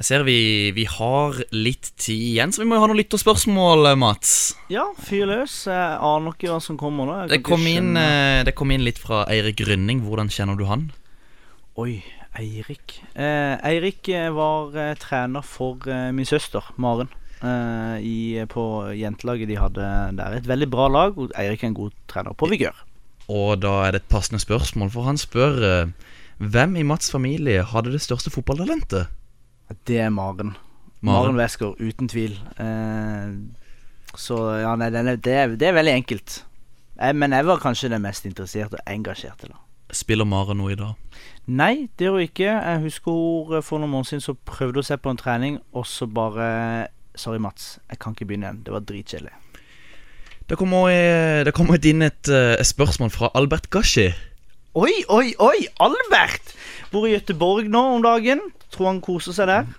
[0.00, 0.34] Jeg ser vi,
[0.72, 4.30] vi har litt tid igjen, så vi må jo ha noen lytterspørsmål, eh, Mats.
[4.72, 5.66] Ja, fyr løs.
[5.68, 7.16] Jeg aner ikke hva som kommer nå.
[7.28, 10.00] Det kom, inn, eh, det kom inn litt fra Eirik Grønning.
[10.06, 10.86] Hvordan kjenner du han?
[11.76, 11.98] Oi,
[12.40, 12.96] Eirik.
[13.12, 17.12] Eh, Eirik eh, var eh, trener for eh, min søster, Maren.
[17.40, 18.62] I, på
[18.96, 19.84] jentelaget de hadde
[20.16, 20.40] der.
[20.40, 21.16] Et veldig bra lag.
[21.16, 22.76] og Eirik er en god trener på vigør.
[23.28, 25.56] Og da er det et passende spørsmål, for han spør
[26.40, 29.12] hvem i Mats' familie hadde det største fotballtalentet?
[29.86, 30.54] Det er Maren.
[31.00, 32.36] Maren Wesker, uten tvil.
[32.60, 33.32] Eh,
[34.18, 36.44] så ja, nei, det, er, det er veldig enkelt.
[37.00, 39.48] Jeg, men jeg var kanskje den mest interesserte og engasjerte.
[39.48, 39.60] da
[39.96, 40.94] Spiller Maren noe i dag?
[41.50, 42.50] Nei, det gjør hun ikke.
[42.50, 45.60] Jeg husker hun eh, for noen måneder siden så prøvde hun seg på en trening,
[45.72, 47.78] og så bare Sorry, Mats.
[47.90, 48.62] Jeg kan ikke begynne igjen.
[48.66, 49.32] Det var dritkjedelig.
[50.50, 54.10] Det kommer, eh, inn et, eh, et spørsmål fra Albert Gashi.
[54.74, 55.66] Oi, oi, oi!
[55.80, 56.54] Albert!
[56.92, 58.40] Bor i Gøteborg nå om dagen.
[58.70, 59.70] Tror han koser seg der.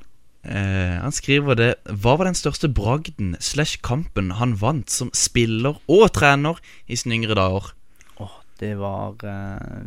[0.42, 5.78] Eh, han skriver det Hva var den største bragden slash kampen han vant som spiller
[5.86, 6.58] og trener
[6.90, 7.72] i sine yngre dager?
[8.18, 9.86] Åh, det var eh,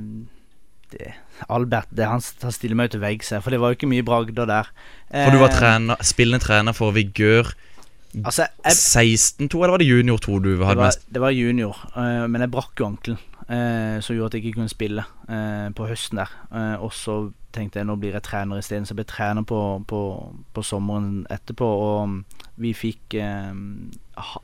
[0.95, 1.13] det.
[1.51, 3.91] Albert, det han, han stiller meg ut til veggs her, for det var jo ikke
[3.91, 4.71] mye bragder der.
[5.11, 7.51] For du var Eh, trener, spillende trener for Vigør
[8.15, 11.03] Altså, 16-2, eller var det junior 2 du det, hadde var, mest?
[11.11, 13.19] det var junior, eh, men jeg brakk jo ankelen.
[13.49, 16.33] Eh, som gjorde at jeg ikke kunne spille eh, på høsten der.
[16.55, 17.17] Eh, og så
[17.55, 20.01] tenkte jeg nå blir jeg trener isteden, så jeg ble trener på, på,
[20.55, 21.67] på sommeren etterpå.
[21.67, 23.53] Og vi fikk eh,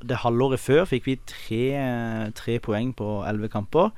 [0.03, 1.65] Det halvåret før fikk vi tre,
[2.35, 3.91] tre poeng på elleve kamper.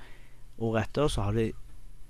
[0.63, 1.53] Året etter så hadde vi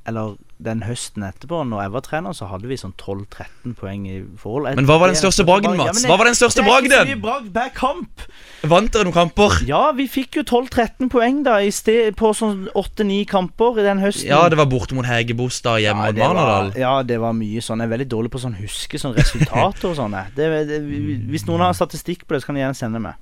[0.09, 4.17] Eller den høsten etterpå, når jeg var trener, så hadde vi sånn 12-13 poeng i
[4.39, 4.75] forhold.
[4.79, 5.77] Men hva var den største bragden.
[5.79, 6.05] Ja, Mats?
[6.07, 7.71] Hva var den største bragden?
[7.77, 8.25] kamp.
[8.71, 9.59] Vant dere noen kamper?
[9.67, 14.03] Ja, vi fikk jo 12-13 poeng da i sted, på sånn 8-9 kamper i den
[14.03, 14.31] høsten.
[14.31, 16.73] Ja, det var borte mot Hegebostad hjemme mot det Marnardal.
[16.79, 17.83] ja, det var mye sånn.
[17.83, 20.19] Jeg er veldig dårlig på sånn huske sånn resultater og sånn.
[20.35, 20.83] Det, det,
[21.31, 23.19] hvis noen har statistikk på det, så kan de gjerne sende meg.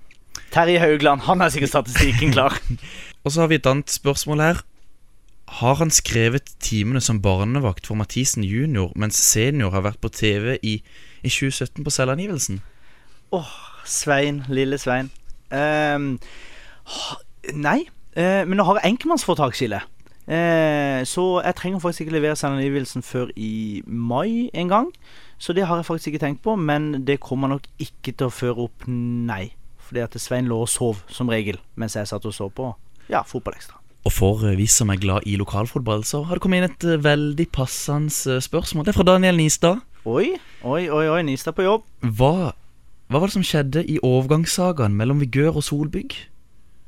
[0.51, 2.57] Terje Haugland, han har sikkert statistikken klar.
[3.25, 4.61] Og så har vi et annet spørsmål her.
[5.59, 10.59] Har han skrevet timene som barnevakt for Mathisen junior, mens senior har vært på TV
[10.63, 10.79] i,
[11.23, 12.61] i 2017 på selvangivelsen?
[13.85, 15.11] Svein, lille Svein.
[15.51, 16.21] Um,
[17.55, 19.81] nei, Uh, men nå har jeg enkeltmannsforetaksskille.
[20.31, 24.91] Uh, så jeg trenger faktisk ikke levere selvangivelsen før i mai en gang.
[25.39, 28.35] Så det har jeg faktisk ikke tenkt på, men det kommer nok ikke til å
[28.35, 29.53] føre opp, nei.
[29.79, 32.73] Fordi at Svein lå og sov, som regel, mens jeg satt og så på
[33.09, 33.80] ja, Fotballekstra.
[34.09, 36.87] Og for eh, vi som er glad i lokalfotball, så har det kommet inn et
[36.89, 38.87] eh, veldig passende eh, spørsmål.
[38.87, 39.83] Det er fra Daniel Nistad.
[40.09, 40.33] Oi,
[40.65, 41.85] oi, oi, oi, Nistad på jobb.
[42.01, 42.53] Hva,
[43.11, 46.17] hva var det som skjedde i overgangssagaen mellom Vigør og Solbygg?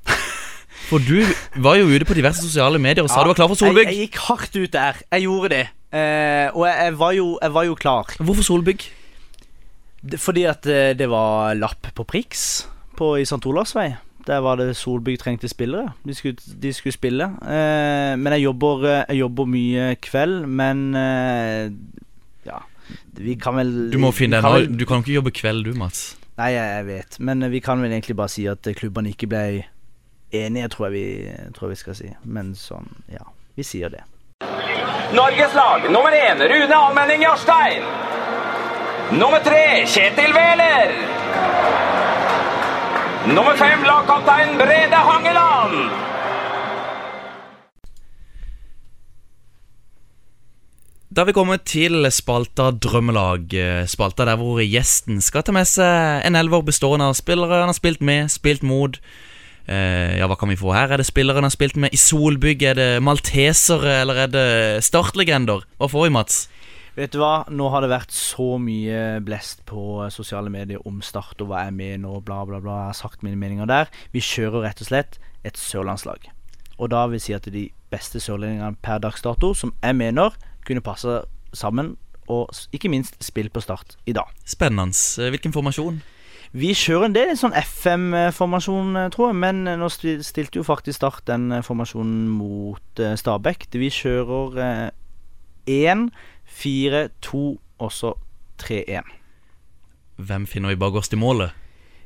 [0.89, 1.21] For du
[1.61, 3.93] var jo ute på diverse sosiale medier og sa du var klar for Solbygg.
[3.93, 5.05] Jeg, jeg gikk hardt ut der.
[5.13, 5.63] Jeg gjorde det.
[5.93, 8.17] Eh, og jeg, jeg, var jo, jeg var jo klar.
[8.19, 8.89] Hvorfor Solbygg?
[10.19, 10.65] Fordi at
[10.99, 12.65] det var lapp på Prix
[12.99, 13.39] på, i St.
[13.47, 13.93] Olavs vei.
[14.27, 15.93] Der var det Solbygg trengte spillere.
[16.07, 17.25] De skulle, de skulle spille.
[17.43, 21.71] Eh, men jeg jobber, eh, jeg jobber mye kveld, men eh,
[22.47, 22.61] Ja,
[23.19, 25.31] vi kan vel Du må finne deg en kan annen- vel- Du kan ikke jobbe
[25.35, 26.17] kveld, du, Mats.
[26.39, 27.19] Nei, jeg, jeg vet.
[27.21, 29.65] Men eh, vi kan vel egentlig bare si at eh, klubbene ikke ble
[30.33, 32.13] enige, tror jeg vi, tror jeg vi skal si.
[32.25, 33.27] Men sånn, ja.
[33.57, 34.01] Vi sier det.
[35.13, 37.83] Norges lag nummer én Rune Almenning Jarstein.
[39.19, 40.95] Nummer tre Kjetil Wæler.
[43.27, 45.91] Nummer fem lagkaptein Brede Hangeland.
[51.13, 53.53] Da er vi kommet til spalta Drømmelag.
[53.55, 57.69] eh, Spalta der hvor gjesten skal ta med seg en elver bestående av spillere han
[57.71, 58.99] har spilt med, spilt mot.
[59.69, 60.91] Eh, ja, hva kan vi få her?
[60.91, 62.63] Er det spillere han har spilt med i Solbygg?
[62.63, 65.63] Er det maltesere, eller er det startlegender?
[65.79, 66.49] Hva får vi, Mats?
[66.93, 70.99] Vet du hva, nå har det vært så mye blest på eh, sosiale medier om
[71.01, 72.83] Start og hva jeg mener og bla, bla, bla.
[72.83, 73.89] Jeg har sagt mine meninger der.
[74.13, 75.17] Vi kjører rett og slett
[75.49, 76.29] et sørlandslag.
[76.77, 80.37] Og da vil jeg si at de beste sørlendingene per dags dato, som jeg mener
[80.69, 81.23] kunne passe
[81.57, 81.95] sammen,
[82.29, 84.29] og ikke minst spille på Start i dag.
[84.45, 84.93] Spennende.
[84.93, 86.03] Eh, hvilken formasjon?
[86.53, 89.41] Vi kjører en del en sånn FM-formasjon, eh, tror jeg.
[89.41, 93.71] Men nå stilte jo faktisk Start den formasjonen mot Stabæk.
[93.81, 94.93] Vi kjører
[95.67, 97.43] én eh, 4-2
[97.83, 98.15] og så
[98.63, 99.11] 3-1.
[100.23, 101.57] Hvem finner vi bakerst i målet?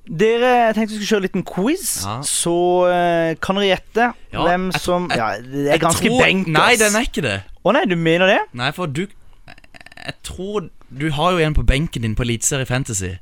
[0.06, 1.86] Dere, jeg tenkte vi skulle kjøre en liten quiz.
[2.06, 2.16] Ja.
[2.22, 2.54] Så
[2.86, 6.50] uh, kan dere gjette ja, hvem jeg, som jeg, Ja, det er ganske tror, benk,
[6.54, 7.36] Nei, den er ikke det.
[7.66, 8.40] Å nei, du mener det?
[8.54, 13.16] Nei, for du Jeg tror Du har jo en på benken din på Eliteserie Fantasy.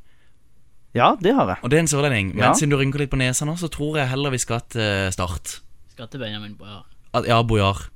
[0.95, 1.65] Ja, det har jeg.
[1.65, 2.35] Og det er en sørlending.
[2.37, 2.53] Men ja.
[2.55, 5.09] siden du rynker litt på nesa nå, så tror jeg heller vi skal til eh,
[5.11, 5.57] Start.
[5.91, 6.85] Skal til Benjamin Bojar.
[7.27, 7.89] Ja, Bojar.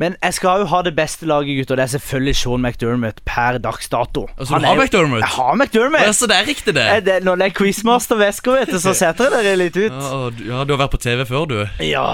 [0.00, 1.76] Men jeg skal jo ha det beste laget, gutter.
[1.76, 4.26] Det er selvfølgelig Sean McDermott per dags dato.
[4.38, 5.20] Altså, du har er jo- McDermott?
[5.20, 6.02] Jeg har McDermott.
[6.06, 6.84] Ja, så det er riktig, det.
[6.86, 9.92] Jeg, det når det er quizmaster Vesker, vet du, så setter dere litt ut.
[9.92, 11.58] Ja, du- ja, du har vært på TV før, du.
[11.84, 12.06] Ja,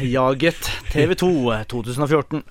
[0.00, 0.70] jaget.
[0.92, 1.28] TV2
[1.58, 2.42] eh, 2014.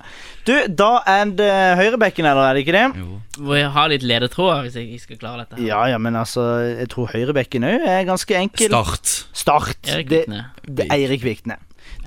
[0.48, 2.86] Du, da er det høyrebekken, eller er det ikke det?
[3.02, 3.18] Jo.
[3.44, 5.58] Må jeg ha litt ledetråder hvis jeg skal klare dette.
[5.58, 5.66] her.
[5.68, 6.44] Ja, ja, men altså,
[6.78, 8.70] jeg tror høyrebekken òg er ganske enkel.
[8.72, 9.12] Start.
[9.36, 9.76] Start.
[9.92, 10.44] Erik Det, Vikne.
[10.64, 11.58] det det, Eirik Vikne.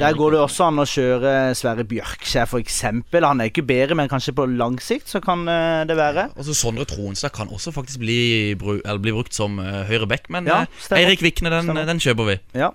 [0.02, 3.26] Der går det også an å kjøre Sverre Bjørkskjær, eksempel.
[3.28, 6.30] Han er ikke bedre, men kanskje på lang sikt så kan eh, det være.
[6.36, 8.22] Og så Sondre Tronstad kan også faktisk bli,
[8.60, 10.98] bru eller bli brukt som uh, høyre back, men Ja, eh.
[10.98, 12.40] Eirik Vikne, den, den kjøper vi.
[12.58, 12.74] Ja.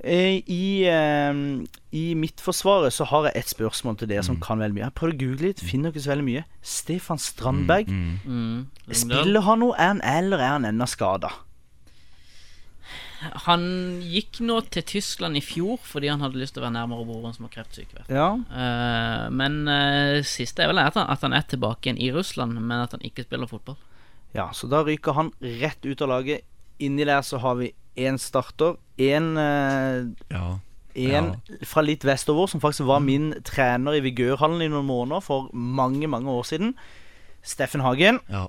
[0.00, 4.86] I, uh, I Midtforsvaret så har jeg et spørsmål til dere som kan veldig mye.
[4.86, 6.46] Jeg prøvde å google litt, finner ikke så veldig mye.
[6.64, 7.90] Stefan Strandberg.
[7.92, 8.16] Mm.
[8.24, 8.96] Mm.
[8.96, 11.34] Spiller han noe, er han eller er han ennå skada?
[13.20, 13.64] Han
[14.00, 17.34] gikk nå til Tyskland i fjor fordi han hadde lyst til å være nærmere broren
[17.36, 18.04] som har kreftsyke.
[18.08, 18.30] Ja.
[18.48, 22.56] Uh, men uh, siste er vel at han, at han er tilbake igjen i Russland,
[22.56, 23.78] men at han ikke spiller fotball.
[24.32, 26.46] ja, så da ryker han rett ut av laget.
[26.80, 28.78] Inni der så har vi én starter.
[28.96, 29.36] Én
[30.30, 30.58] Ja.
[30.94, 35.46] En fra litt vestover, som faktisk var min trener i Vigørhallen i noen måneder for
[35.54, 36.74] mange, mange år siden.
[37.42, 38.18] Steffen Hagen.
[38.28, 38.48] ja.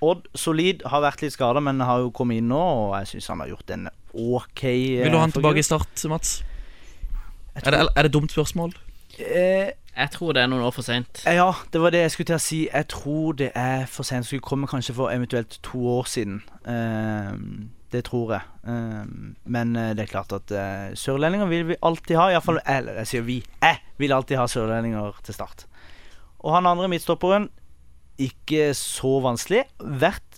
[0.00, 3.28] Odd Solid har vært litt skada, men har jo kommet inn nå, og jeg syns
[3.34, 5.40] han har gjort en ok eh, Vil du ha han figur.
[5.42, 6.44] tilbake i start, Mats?
[7.60, 7.72] Tror...
[7.74, 8.72] Er det, er det dumt spørsmål?
[9.18, 11.22] Eh, Jeg tror det er noen år for seint.
[11.26, 12.60] ja, det var det jeg skulle til å si.
[12.72, 14.24] Jeg tror det er for sent.
[14.26, 16.38] Skulle komme kanskje for eventuelt to år siden.
[16.64, 17.34] Eh,
[17.92, 18.40] det tror jeg.
[18.70, 19.04] Eh,
[19.50, 22.28] men eh, det er klart at eh, sørlendinger vil vi alltid ha.
[22.30, 23.40] Iallfall Eller jeg sier vi.
[23.62, 25.66] Jeg vil alltid ha sørlendinger til start.
[26.40, 27.50] Og han andre midtstopperen,
[28.20, 29.64] ikke så vanskelig.
[29.80, 30.29] Vært,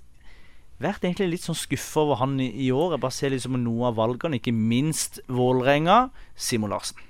[0.83, 2.97] vært egentlig litt sånn skuffa over han i, i år.
[2.97, 6.05] Jeg bare ser liksom noe av valgene, ikke minst Vålerenga.
[6.37, 7.01] Simon Larsen.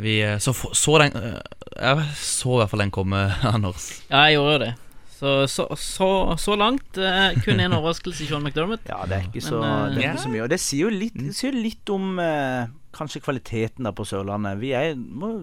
[0.00, 1.40] Vi eh, så, så den eh,
[1.76, 3.90] Jeg så i hvert fall den komme, Anders.
[4.08, 4.72] Ja, jeg gjorde det.
[5.20, 8.86] Så, så, så, så langt eh, kun en overraskelse i Sean McDermott.
[8.88, 10.44] Ja, det er ikke, så, Men, eh, det er ikke så mye.
[10.46, 14.56] Og det sier jo litt, det sier litt om eh, kanskje kvaliteten da på Sørlandet.
[14.62, 15.34] Vi er må,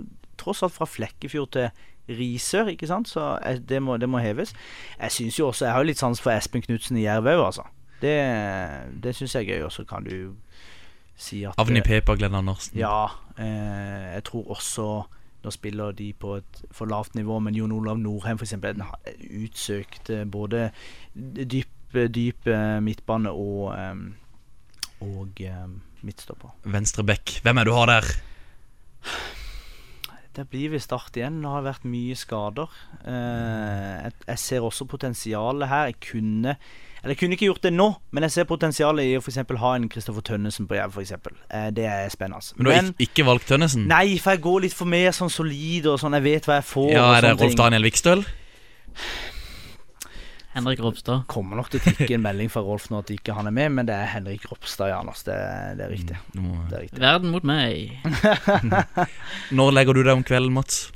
[0.41, 3.09] tross alt fra Flekkefjord til Risør, ikke sant?
[3.09, 4.53] Så eh, det må, det må heves.
[4.99, 7.45] Jeg synes jo også Jeg har jo litt sans for Espen Knutsen i Jerv òg,
[7.49, 7.67] altså.
[8.01, 8.15] Det,
[9.03, 9.65] det syns jeg er gøy.
[9.67, 10.35] Og så kan du
[11.17, 12.77] si at Avni eh, Pepa, Glenn Andersen.
[12.79, 13.09] Ja.
[13.37, 14.89] Eh, jeg tror også
[15.43, 18.55] nå spiller de på et for lavt nivå, men Jon Olav Norheim f.eks.
[18.57, 18.79] er
[19.43, 20.71] utsøkt eh, både
[21.15, 22.49] dyp, dyp
[22.83, 23.75] midtbane og
[24.97, 25.39] og
[26.01, 26.55] midtstopper.
[26.65, 27.37] Venstre back.
[27.45, 28.09] Hvem er det du har der?
[30.37, 31.39] Der blir vi Start igjen.
[31.41, 32.73] Det har vært mye skader.
[33.01, 35.89] Eh, jeg, jeg ser også potensialet her.
[35.89, 36.53] Jeg kunne
[37.03, 39.73] eller jeg kunne ikke gjort det nå, men jeg ser potensialet i å for ha
[39.77, 40.97] en Kristoffer Tønnesen på Jerv.
[40.97, 42.41] Eh, det er spennende.
[42.57, 43.85] Men du har ikke, ikke valgt Tønnesen?
[43.87, 46.17] Nei, for jeg går litt for mer sånn solid og sånn.
[46.17, 46.89] Jeg vet hva jeg får.
[46.97, 47.55] Ja, Er det Rolf.
[47.55, 48.25] Daniel Vikstøl?
[50.57, 51.27] Henrik Ropstad.
[51.29, 53.75] Kommer nok til å tikke en melding fra Rolf nå at ikke han er med,
[53.77, 55.37] men det er Henrik Ropstad, ja, Det,
[55.77, 56.19] det er riktig.
[56.33, 57.01] Det er riktig.
[57.03, 57.93] Verden mot meg.
[59.57, 60.87] Når legger du deg om kvelden, Mats?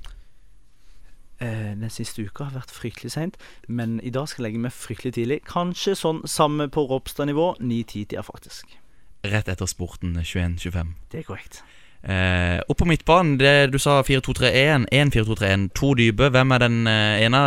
[1.41, 3.38] Eh, den siste uka har vært fryktelig seint,
[3.68, 5.39] men i dag skal jeg legge meg fryktelig tidlig.
[5.49, 7.55] Kanskje sånn samme på Ropstad-nivå.
[7.62, 8.78] 9-10-tida, faktisk.
[9.26, 10.95] Rett etter sporten 21-25.
[11.14, 11.62] Det er korrekt.
[12.01, 14.87] Eh, og på midtbanen, det du sa 4-2-3-1.
[14.91, 16.31] 1-4-2-3-1, to dype.
[16.33, 17.41] Hvem er den eh, ene,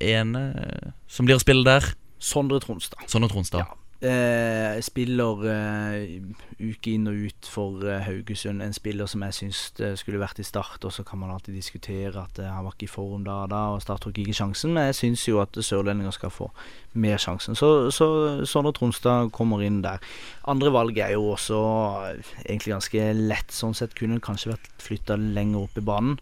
[0.00, 1.92] ene eh, som blir å spille der?
[2.20, 3.06] Sondre Tronstad.
[3.08, 3.64] Sondre Tronstad.
[3.64, 3.79] Ja.
[4.00, 6.22] Eh, spiller eh,
[6.56, 8.62] uke inn og ut for eh, Haugesund.
[8.64, 10.86] En spiller som jeg syns eh, skulle vært i Start.
[10.88, 13.50] Og så kan man alltid diskutere at eh, han var ikke i form da og
[13.52, 14.72] da, og Start tok ikke sjansen.
[14.72, 16.48] Men jeg syns jo at sørlendinger skal få
[16.96, 17.58] mer sjansen.
[17.58, 18.08] Så, så
[18.48, 20.00] Sondre Tronstad kommer inn der.
[20.48, 21.60] Andre valg er jo også
[22.08, 23.52] eh, egentlig ganske lett.
[23.52, 26.16] Sånn sett kunne kanskje vært flytta lenger opp i banen.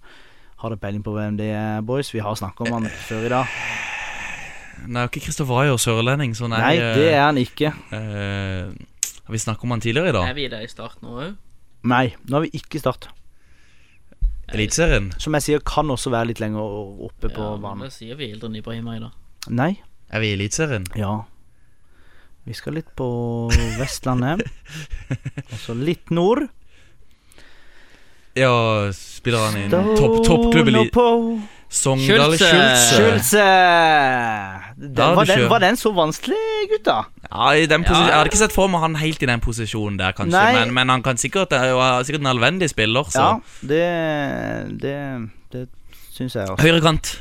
[0.58, 2.10] Har dere peiling på hvem det er, boys?
[2.10, 3.97] Vi har snakka om han før i dag.
[4.86, 6.60] Nei, ikke Kristoffer Ayer sørlending, så nei.
[6.62, 7.72] Nei, det er han ikke.
[7.92, 8.72] Uh,
[9.26, 10.28] Har vi snakket om han tidligere i dag?
[10.30, 11.34] Er vi der i start nå òg?
[11.88, 13.08] Nei, nå har vi ikke i Start.
[14.48, 15.10] Eliteserien?
[15.20, 16.62] Som jeg sier, kan også være litt lenger
[17.04, 17.84] oppe på Ja, banen.
[17.84, 19.12] det sier vi Ildren Ibrahima i dag.
[19.52, 19.74] Nei.
[20.10, 20.86] Er vi i Eliteserien?
[20.96, 21.12] Ja.
[22.48, 23.08] Vi skal litt på
[23.76, 24.40] Vestlandet.
[25.52, 26.46] Og så litt nord.
[28.38, 31.04] Ja, spiller han i en topp toppklubb nå på
[31.68, 32.96] Sogndal Schulze.
[32.96, 33.44] Schulze.
[34.78, 36.38] Den, var, den, var den så vanskelig,
[36.70, 36.96] gutta?
[37.28, 37.92] Ja, i den ja.
[38.08, 40.44] Jeg hadde ikke sett for meg han helt i den posisjonen der, kanskje.
[40.56, 43.30] Men, men han kan sikkert Det er jo sikkert en allvendig spiller, så Ja,
[43.68, 43.84] det
[44.80, 44.96] Det,
[45.52, 45.66] det
[46.14, 46.48] syns jeg.
[46.48, 46.62] også.
[46.64, 47.12] Høyre kant.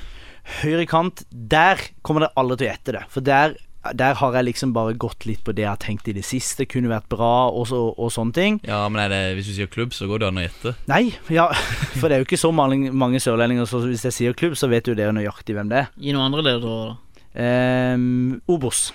[0.61, 3.03] Høyre kant, der kommer dere aldri til å gjette det.
[3.11, 3.57] For der,
[3.95, 6.67] der har jeg liksom bare gått litt på det jeg har tenkt i det siste.
[6.69, 8.59] Kunne vært bra, og, så, og sånne ting.
[8.67, 10.75] Ja, men er det, hvis du sier klubb, så går det an å gjette.
[10.91, 11.47] Nei, ja,
[11.99, 14.69] for det er jo ikke så mange, mange sørlendinger, så hvis jeg sier klubb, så
[14.71, 15.91] vet jo dere nøyaktig hvem det er.
[15.97, 16.95] Gi noen andre ledere, da.
[17.37, 18.87] Um, Obos.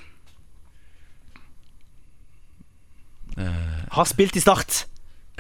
[3.39, 4.87] Eh, Har spilt i Start.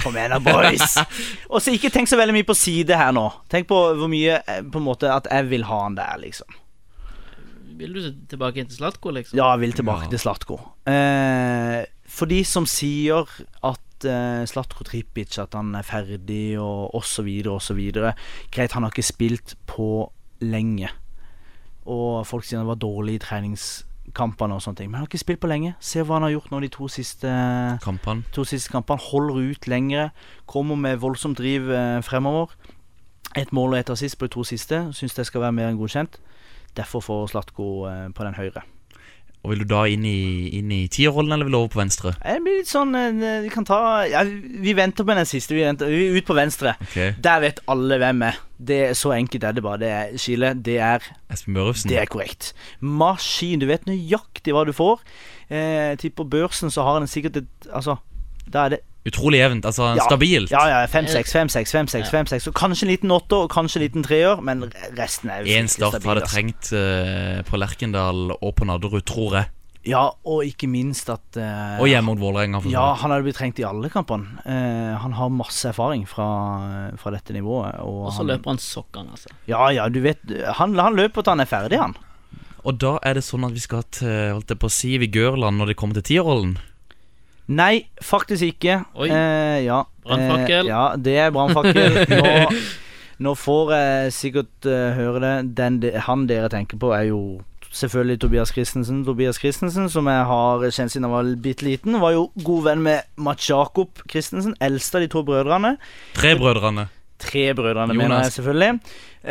[0.03, 0.97] Kom igjen da, boys.
[1.53, 3.27] Og så ikke tenk så veldig mye på side her nå.
[3.53, 6.49] Tenk på hvor mye eh, på en måte at jeg vil ha han der, liksom.
[7.79, 9.37] Vil du tilbake inn til Slatko, liksom?
[9.39, 10.11] Ja, jeg vil tilbake Ja.
[10.11, 10.59] til Slatko.
[10.87, 13.27] Eh, for de som sier
[13.65, 17.81] at eh, Slatko Tripic At han er ferdig, og osv., osv.
[18.51, 20.11] Greit, han har ikke spilt på
[20.41, 20.89] lenge.
[21.87, 24.91] Og folk sier han var dårlig i treningskampene og sånne ting.
[24.91, 25.75] Men han har ikke spilt på lenge.
[25.81, 27.31] Se hva han har gjort nå de to siste
[27.83, 28.23] Kampene.
[28.33, 28.99] to siste kampene.
[29.11, 30.11] Holder ut lengre.
[30.47, 32.55] Kommer med voldsomt driv eh, fremover.
[33.37, 34.93] Et mål og et assist på de to siste.
[34.93, 36.19] Syns det skal være mer enn godkjent.
[36.79, 38.63] Derfor får Slatko eh, på den høyre.
[39.43, 42.13] Og Vil du da inn i, inn i tierrollen, eller vil du over på venstre?
[42.23, 45.57] Det blir litt sånn eh, Vi kan ta ja, Vi venter på den siste.
[45.57, 46.77] Vi venter vi er ut på venstre.
[46.87, 47.17] Okay.
[47.19, 48.39] Der vet alle hvem er.
[48.63, 49.81] Det er Så enkelt er det bare.
[49.83, 50.53] Det er Skile.
[50.55, 51.03] Det er,
[51.35, 51.91] Espen Børufsen.
[51.91, 52.53] det er korrekt.
[52.81, 53.59] Maskin.
[53.59, 55.03] Du vet nøyaktig hva du får.
[55.51, 57.99] Eh, tipper børsen, så har den sikkert et Altså,
[58.47, 59.65] da er det Utrolig jevnt.
[59.67, 60.05] Altså Ja.
[60.07, 60.51] stabilt.
[60.51, 60.87] Ja, ja.
[60.87, 62.45] 5-6, 5-6, 5-6, 5-6.
[62.47, 65.67] Så kanskje en liten åtter og kanskje en liten treer, men resten er jo Én
[65.69, 66.35] start stabil, hadde altså.
[66.37, 69.51] trengt uh, på Lerkendal og på Nadderud, tror jeg.
[69.85, 72.61] Ja, og ikke minst at uh, Og hjemme mot Vålerenga.
[72.71, 74.39] Ja, han hadde blitt trengt i alle kampene.
[74.47, 77.81] Uh, han har masse erfaring fra, fra dette nivået.
[77.83, 79.35] Og, Og så han, løper han sokkene, altså.
[79.51, 80.23] Ja, ja, du vet
[80.61, 81.97] Han, han løper til han er ferdig, han.
[82.63, 85.59] Og da er det sånn at vi skal til holdt jeg på å si, Vigørland
[85.59, 86.55] når det kommer til tierrollen.
[87.53, 88.81] Nei, faktisk ikke.
[88.97, 89.09] Oi.
[89.13, 89.83] Eh, ja.
[90.07, 90.65] Brannfakkel.
[90.67, 92.01] Eh, ja, det er brannfakkel.
[92.19, 92.61] Nå,
[93.23, 95.33] nå får jeg sikkert uh, høre det.
[95.59, 97.21] Den, de- han dere tenker på, er jo
[97.73, 99.05] selvfølgelig Tobias Christensen.
[99.07, 102.83] Tobias Christensen, som jeg har kjent siden jeg var bitte liten, var jo god venn
[102.85, 105.77] med Mats Jakob Christensen, eldste av de to brødrene.
[106.19, 106.89] Tre brødrene.
[107.23, 108.03] Tre brødrene, Jonas.
[108.03, 108.73] mener jeg selvfølgelig.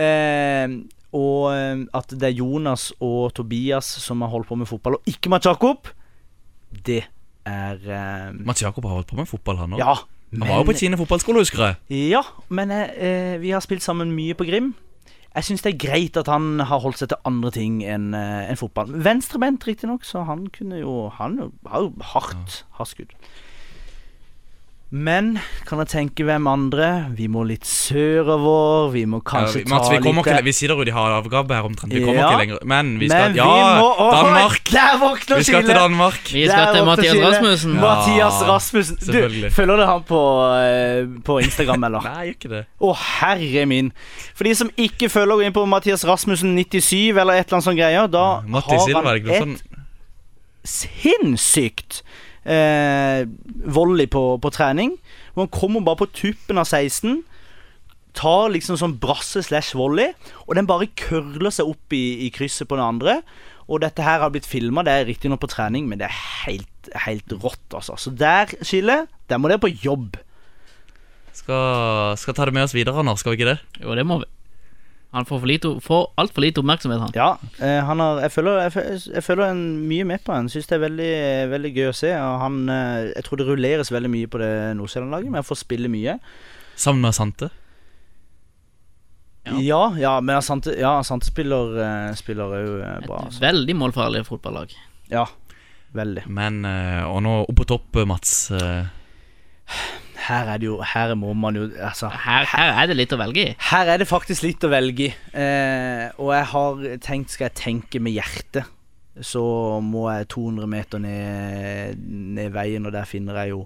[0.06, 0.76] Eh,
[1.20, 5.12] og eh, at det er Jonas og Tobias som har holdt på med fotball, og
[5.12, 5.92] ikke Mats Jakob,
[6.88, 7.04] det
[7.48, 9.82] er eh, Mats Jakob har holdt på med fotball, han òg.
[9.82, 9.96] Ja.
[10.32, 11.76] Han var jo på Kine fotballskole, husker jeg.
[12.14, 14.72] Ja, men eh, vi har spilt sammen mye på Grim.
[15.32, 18.50] Jeg syns det er greit at han har holdt seg til andre ting enn eh,
[18.52, 18.92] enn fotball.
[19.04, 21.38] Venstrebent, riktignok, så han kunne jo Han
[21.68, 23.16] har jo hardt hardt skudd.
[24.92, 26.88] Men kan jeg tenke hvem andre?
[27.16, 28.90] Vi må litt sørover.
[28.92, 31.14] Vi må kanskje ja, vi, Mats, ta vi litt ikke, vi sier jo de har
[31.16, 31.94] avgave her omtrent.
[31.96, 32.26] Vi kommer Ja.
[32.28, 32.66] ikke lenger.
[32.68, 33.46] Men vi skal Men Ja,
[33.80, 34.66] må Åh, Danmark!
[34.68, 36.20] Der våkner Vi skal til Danmark.
[36.28, 37.16] Vi skal Der til Mathias.
[37.24, 37.76] Rasmussen.
[37.76, 37.82] Ja.
[37.82, 38.98] Mathias Rasmussen.
[39.00, 40.22] Du, følger du han på,
[40.60, 42.02] eh, på Instagram, eller?
[42.12, 42.66] Nei, ikke det.
[42.82, 43.94] Å, herre min.
[44.36, 47.70] For de som ikke følger gå inn på Mathias Rasmussen 97 eller et eller annet
[47.70, 49.56] sånt greier, da har han et sånn
[50.68, 52.04] sinnssykt
[52.46, 53.26] eh,
[53.66, 54.96] volley på, på trening.
[55.34, 57.22] Hvor han kommer bare på tuppen av 16.
[58.18, 60.12] Tar liksom sånn brasse slash volley,
[60.44, 63.22] og den bare curler seg opp i, i krysset på den andre.
[63.72, 66.92] Og dette her har blitt filma, det er riktignok på trening, men det er helt,
[67.06, 67.96] helt rått, altså.
[67.96, 70.20] Så der, Skille, der må dere på jobb.
[71.32, 73.60] Skal, skal ta det med oss videre, Anders, skal vi ikke det?
[73.80, 74.28] Jo, det må vi.
[75.14, 77.12] Han får, for lite, får altfor lite oppmerksomhet, han.
[77.18, 80.48] Ja, eh, han har, jeg føler, jeg, føler- jeg føler en mye med på han.
[80.48, 81.10] Syns det er veldig,
[81.52, 82.14] veldig gøy å se.
[82.16, 85.60] Og han, eh, jeg tror det rulleres veldig mye på det Nordsjælland-laget, men jeg får
[85.66, 86.16] spille mye.
[86.80, 87.50] Sammen med Sante.
[89.46, 89.58] Ja.
[89.60, 93.24] Ja, ja, men Asante, ja, Asante spiller eh, Spiller òg bra.
[93.26, 93.42] Et Altså.
[93.42, 94.72] veldig målfarlig fotballag.
[95.10, 95.26] Ja,
[95.98, 96.28] veldig.
[96.30, 98.52] Men Og nå opp på topp, Mats.
[100.22, 103.14] Eh, Her er det jo Her må man jo Altså Her, her er det litt
[103.14, 103.56] å velge i.
[103.72, 105.14] Her er det faktisk litt å velge i.
[105.34, 108.70] Eh, og jeg har tenkt Skal jeg tenke med hjertet,
[109.22, 109.44] så
[109.84, 111.98] må jeg 200 meter ned,
[112.38, 113.66] ned veien, og der finner jeg jo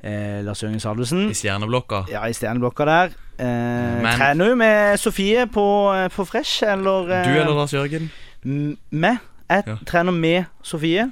[0.00, 1.24] eh, Lars Jørgen Salvesen.
[1.32, 2.04] I stjerneblokka.
[2.12, 3.16] Ja, i stjerneblokka der.
[3.36, 5.64] Eh, Men- trener jo med Sofie på,
[5.96, 8.10] eh, på Fresh, eller eh, Du eller Lars Jørgen?
[8.44, 9.18] m- Meg?
[9.48, 9.76] Jeg Ja.
[9.86, 11.04] trener med Sofie.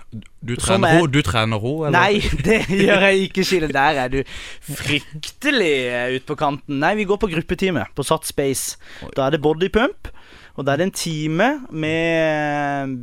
[0.43, 1.11] Du trener henne?
[1.13, 1.91] du trener henne, eller?
[1.95, 3.69] Nei, det gjør jeg ikke, Kile.
[3.73, 4.23] Der er du
[4.67, 6.81] fryktelig eh, ute på kanten.
[6.83, 8.77] Nei, vi går på gruppetime på Sat Space.
[9.17, 10.11] Da er det bodypump,
[10.57, 12.97] og da er det en time med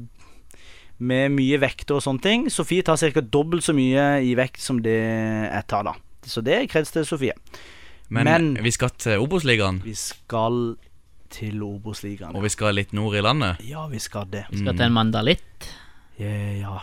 [1.01, 2.43] med mye vekter og sånne ting.
[2.53, 3.21] Sofie tar ca.
[3.25, 5.95] dobbelt så mye i vekt som det jeg tar, da.
[6.27, 7.33] Så det er kreds til Sofie.
[8.09, 10.75] Men, Men- vi skal til Obos-ligaen, Vi skal
[11.31, 12.35] til Obos-ligaen.
[12.35, 13.61] og vi skal litt nord i landet.
[13.67, 14.45] Ja, vi skal det.
[14.51, 15.71] Vi Skal til en mandalitt.
[16.19, 16.77] Ja, ja,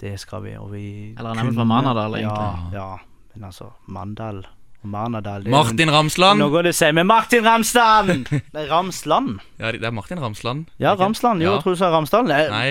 [0.00, 0.56] det skal vi.
[0.56, 0.86] Og vi
[1.18, 2.72] Eller han er vel fra Manadal, Ja, egentlig.
[2.78, 2.96] ja.
[3.34, 4.42] Men altså, Mandal
[4.82, 6.38] og Manadal Martin Ramsland!
[6.42, 8.26] Nå går det seg med Martin Ramsland!
[8.52, 9.38] Det er Ramsland.
[9.58, 10.66] Ja, det er Martin Ramsland.
[10.82, 10.94] Ja.
[10.98, 11.40] Ramsland.
[11.42, 11.54] Jo, Ja.
[11.54, 12.26] jeg tror du sa Ramsdal.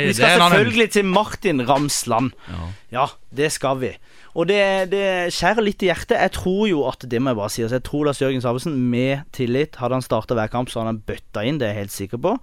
[0.08, 2.32] Vi skal selvfølgelig til Martin Ramsland.
[2.50, 2.68] Ja.
[2.92, 3.06] Ja,
[3.36, 3.92] det skal vi.
[4.36, 4.62] Og det,
[4.94, 5.06] det
[5.36, 6.16] skjærer litt i hjertet.
[6.16, 7.64] Jeg tror jo at Det må jeg bare si.
[7.66, 10.94] Altså, jeg tror Lars Jørgen Salvesen, med tillit, hadde han starta hver kamp, så hadde
[10.96, 11.60] han bøtta inn.
[11.60, 12.38] Det er jeg helt sikker på.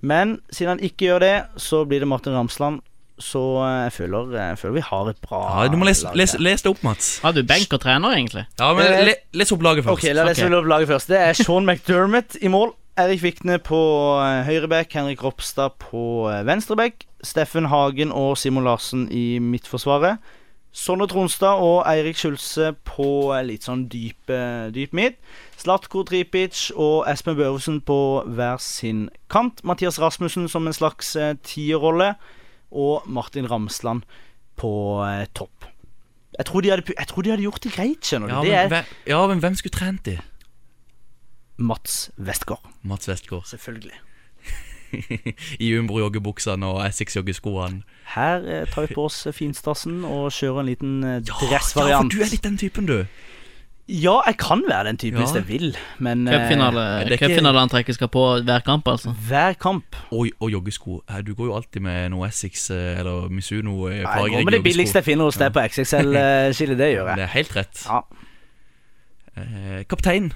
[0.00, 2.80] Men siden han ikke gjør det, så blir det Martin Ramsland.
[3.18, 6.14] Så eh, jeg føler, jeg føler vi har et bra Ja, du må lese, lag
[6.14, 6.60] lese, her.
[6.62, 7.18] det opp, Mats.
[7.24, 8.44] Har du benk og trener, egentlig?
[8.60, 10.04] Ja, men Eh, le, Les opp laget først.
[10.04, 10.54] Ok, la lese okay.
[10.54, 11.10] opp laget først.
[11.10, 12.76] Det er Sean McDermott i mål.
[12.98, 13.78] Erik Vikne på
[14.22, 14.94] eh, høyreback.
[14.94, 17.08] Henrik Ropstad på eh, venstreback.
[17.26, 20.22] Steffen Hagen og Simon Larsen i midtforsvaret.
[20.78, 24.30] Sonne Tronstad og Eirik Skjulse på eh, litt sånn dyp,
[24.74, 25.18] dyp midt.
[25.58, 27.98] Slatko Tripic og Espen Børresen på
[28.30, 29.64] hver sin kant.
[29.66, 32.12] Mathias Rasmussen som en slags eh, tierrolle.
[32.68, 34.04] Og Martin Ramsland
[34.60, 34.70] på
[35.06, 35.66] eh, topp.
[36.38, 38.34] Jeg tror, de hadde, tror de hadde gjort det greit, skjønner du.
[38.34, 40.18] Ja, det men, hvem, ja, men hvem skulle trent de?
[41.58, 42.62] Mats Westgård.
[42.86, 43.48] Mats Westgård.
[43.50, 43.96] Selvfølgelig.
[45.64, 47.82] I Umbro-joggebuksene og Essex-joggeskoene.
[48.14, 52.08] Her eh, tar vi på oss eh, finstassen og kjører en liten eh, Ja, for
[52.08, 53.02] du er litt den typen, du.
[53.88, 55.24] Ja, jeg kan være den typen Ja.
[55.24, 55.70] hvis jeg vil,
[56.04, 59.14] men Cupfinaleantrekket Cupfinale ikke- skal på hver kamp, altså.
[59.28, 61.02] hver kamp Og, og joggesko.
[61.24, 63.88] Du går jo alltid med noe Essex eller Misuno.
[63.88, 66.76] Ja, Jeg går med det billigste jeg finner hos deg på XXL-skillet.
[66.78, 67.16] Det gjør jeg.
[67.22, 67.84] Det er helt rett.
[67.88, 68.02] Ja.
[69.38, 70.32] Eh, kaptein.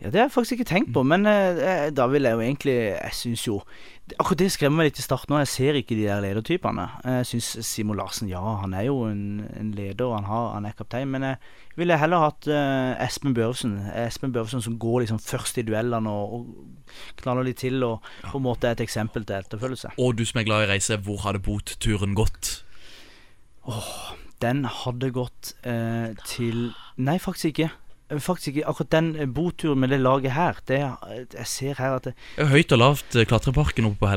[0.00, 2.42] Ja, Det har jeg faktisk ikke tenkt på, men eh, eh, da vil jeg jo
[2.44, 3.60] egentlig Jeg syns jo
[4.20, 5.40] Akkurat det skremmer meg litt i starten nå.
[5.42, 6.84] Jeg ser ikke de der ledertypene.
[7.02, 10.76] Jeg syns Simon Larsen, ja, han er jo en, en leder, han, har, han er
[10.78, 11.40] kaptein, men jeg
[11.74, 13.72] ville heller hatt eh, Espen Børvesen.
[14.04, 18.38] Espen Børvesen som går liksom først i duellene og, og knaller litt til, og på
[18.38, 19.96] en måte er et eksempel til etterfølgelse.
[19.98, 22.60] Og du som er glad i reise, hvor hadde botturen gått?
[23.66, 23.90] Åh,
[24.38, 27.72] Den hadde gått eh, til Nei, faktisk ikke.
[28.10, 28.66] Eh, Faktisk ikke.
[28.68, 32.72] Akkurat den eh, boturen med det laget her, det Jeg ser her at det, Høyt
[32.72, 34.06] og lavt eh, klatreparken oppe på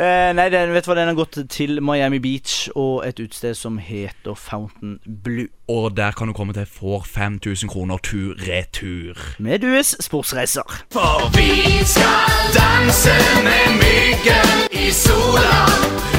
[0.00, 3.54] eh, Nei, den, vet du hva den har gått til Miami Beach og et utested
[3.54, 5.48] som heter Fountain Blue.
[5.68, 9.18] og der kan du komme til for 5000 kroner tur-retur.
[9.38, 10.62] Med Dues sportsreiser.
[10.92, 15.66] For vi skal danse med myggen i sola.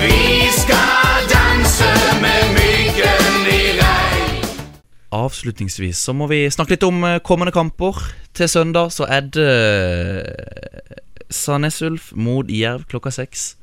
[0.03, 1.89] Vi skal danse
[2.21, 3.56] med myggen i.
[5.15, 7.99] Avslutningsvis så må vi snakke litt om eh, kommende kamper.
[8.35, 10.97] Til søndag så er det eh,
[11.31, 13.53] Sandnes Ulf mot Jerv klokka seks.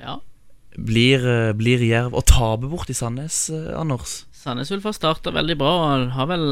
[0.00, 0.18] Ja.
[0.76, 4.24] Blir, eh, blir Jerv å tape bort i Sandnes, Anders?
[4.36, 6.46] Sandnes Ulf har starta veldig bra og har vel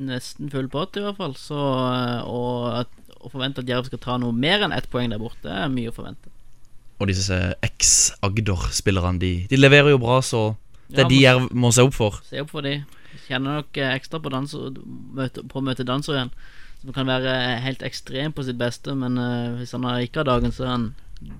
[0.00, 1.34] nesten full pott, i hvert fall.
[1.40, 5.72] Så, å forvente at Jerv skal ta noe mer enn ett poeng der borte, er
[5.72, 6.32] mye å forvente.
[7.00, 10.50] Og disse eks-Agder-spillerne, de, de leverer jo bra, så
[10.90, 12.20] det Ja, er de jeg må se opp for.
[12.28, 12.80] Se opp for de.
[13.28, 16.32] Kjenner nok eh, ekstra på, danser, på å møte danser igjen.
[16.80, 20.30] Som kan være eh, helt ekstrem på sitt beste, men eh, hvis han ikke har
[20.30, 20.86] dagen, så er han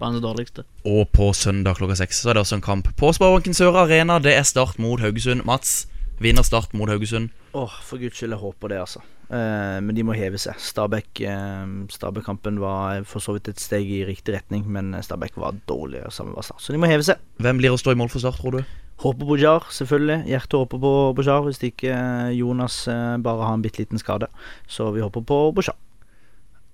[0.01, 0.67] banens dårligste.
[0.85, 4.19] Og på søndag klokka seks så er det også en kamp på Sparebanken Sør Arena.
[4.23, 5.47] Det er Start mot Haugesund.
[5.49, 5.87] Mats
[6.21, 7.31] vinner Start mot Haugesund.
[7.57, 9.01] Åh, for guds skyld, jeg håper det, altså.
[9.31, 10.59] Eh, men de må heve seg.
[10.61, 15.57] Stabæk eh, Stabæk-kampen var for så vidt et steg i riktig retning, men Stabæk var
[15.71, 16.63] dårligere sammen med Start.
[16.63, 17.23] Så de må heve seg.
[17.41, 18.77] Hvem blir å stå i mål for Start, tror du?
[19.01, 20.27] Håper på Jar, selvfølgelig.
[20.29, 24.29] Hjertet håper på Bojar, hvis ikke eh, Jonas eh, bare har en bitte liten skade.
[24.69, 25.79] Så vi håper på Bojar.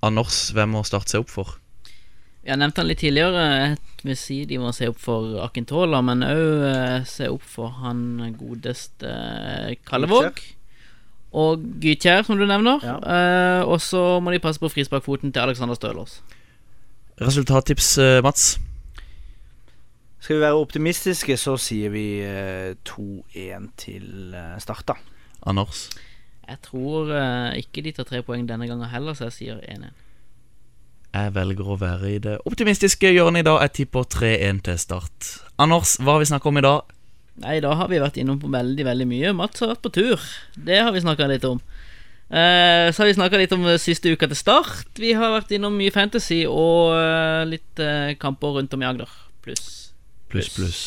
[0.03, 1.55] Anders, hvem må starte seg opp for?
[2.47, 3.47] Jeg nevnte han litt tidligere.
[3.55, 8.05] Jeg vil si de må se opp for Akintola, men òg se opp for han
[8.39, 10.43] godeste eh, Kallevåg.
[11.37, 12.83] Og Gytjær, som du nevner.
[12.87, 12.97] Ja.
[13.03, 16.21] Eh, og så må de passe på frisparkfoten til Alexander Stølås.
[17.23, 18.57] Resultattips, eh, Mats?
[20.27, 24.97] Skal vi være optimistiske, så sier vi eh, 2-1 til eh, Start, da.
[25.47, 25.85] Anders?
[26.49, 29.95] Jeg tror eh, ikke de tar tre poeng denne gangen heller, så jeg sier 1-1.
[31.15, 33.61] Jeg velger å være i det optimistiske hjørnet i dag.
[33.69, 35.31] Jeg tipper 3-1 til Start.
[35.63, 36.93] Anders, hva har vi snakket om i dag?
[37.47, 39.35] Nei, da har vi vært innom på veldig, veldig mye.
[39.45, 40.29] Mats har vært på tur.
[40.59, 41.63] Det har vi snakka litt om.
[42.27, 44.91] Eh, så har vi snakka litt om eh, siste uka til start.
[44.99, 49.21] Vi har vært innom mye fantasy og eh, litt eh, kamper rundt om i Agder.
[49.47, 49.86] Pluss.
[50.33, 50.81] Pluss, pluss.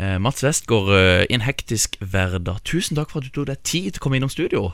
[0.00, 2.60] Eh, Mats Westgård eh, i en hektisk hverdag.
[2.66, 4.72] Tusen takk for at du tok deg tid til å komme innom studio.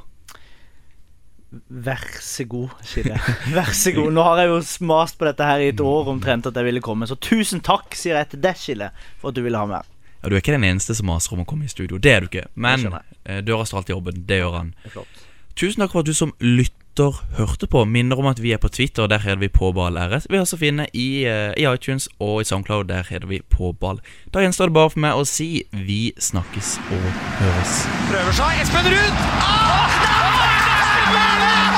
[1.50, 3.36] Vær så god, sier jeg.
[3.56, 4.12] Vær så god.
[4.14, 6.82] Nå har jeg jo mast på dette her i et år omtrent at jeg ville
[6.84, 9.80] komme, så tusen takk, sier jeg til deg, Skille, for at du ville ha meg
[9.82, 9.88] her.
[10.20, 11.98] Ja, Du er ikke den eneste som maser om å komme i studio.
[11.98, 12.46] Det er du ikke.
[12.54, 14.22] Men eh, døra står alltid åpen.
[14.28, 14.74] Det gjør han.
[14.84, 15.22] Det flott.
[15.58, 16.76] Tusen takk for at du som lytter
[17.38, 17.84] hørte på.
[17.84, 19.96] Minner om at vi er på Twitter, der heter vi Påball.
[20.28, 24.00] Vi er også finne i, eh, i iTunes og i SoundCloud, der heter vi Påball.
[24.34, 27.08] Da gjenstår det bare for meg å si vi snakkes og
[27.40, 27.80] høres.
[28.10, 28.62] Prøver seg.
[28.66, 29.26] Espen Ruud!
[29.40, 31.69] Ah!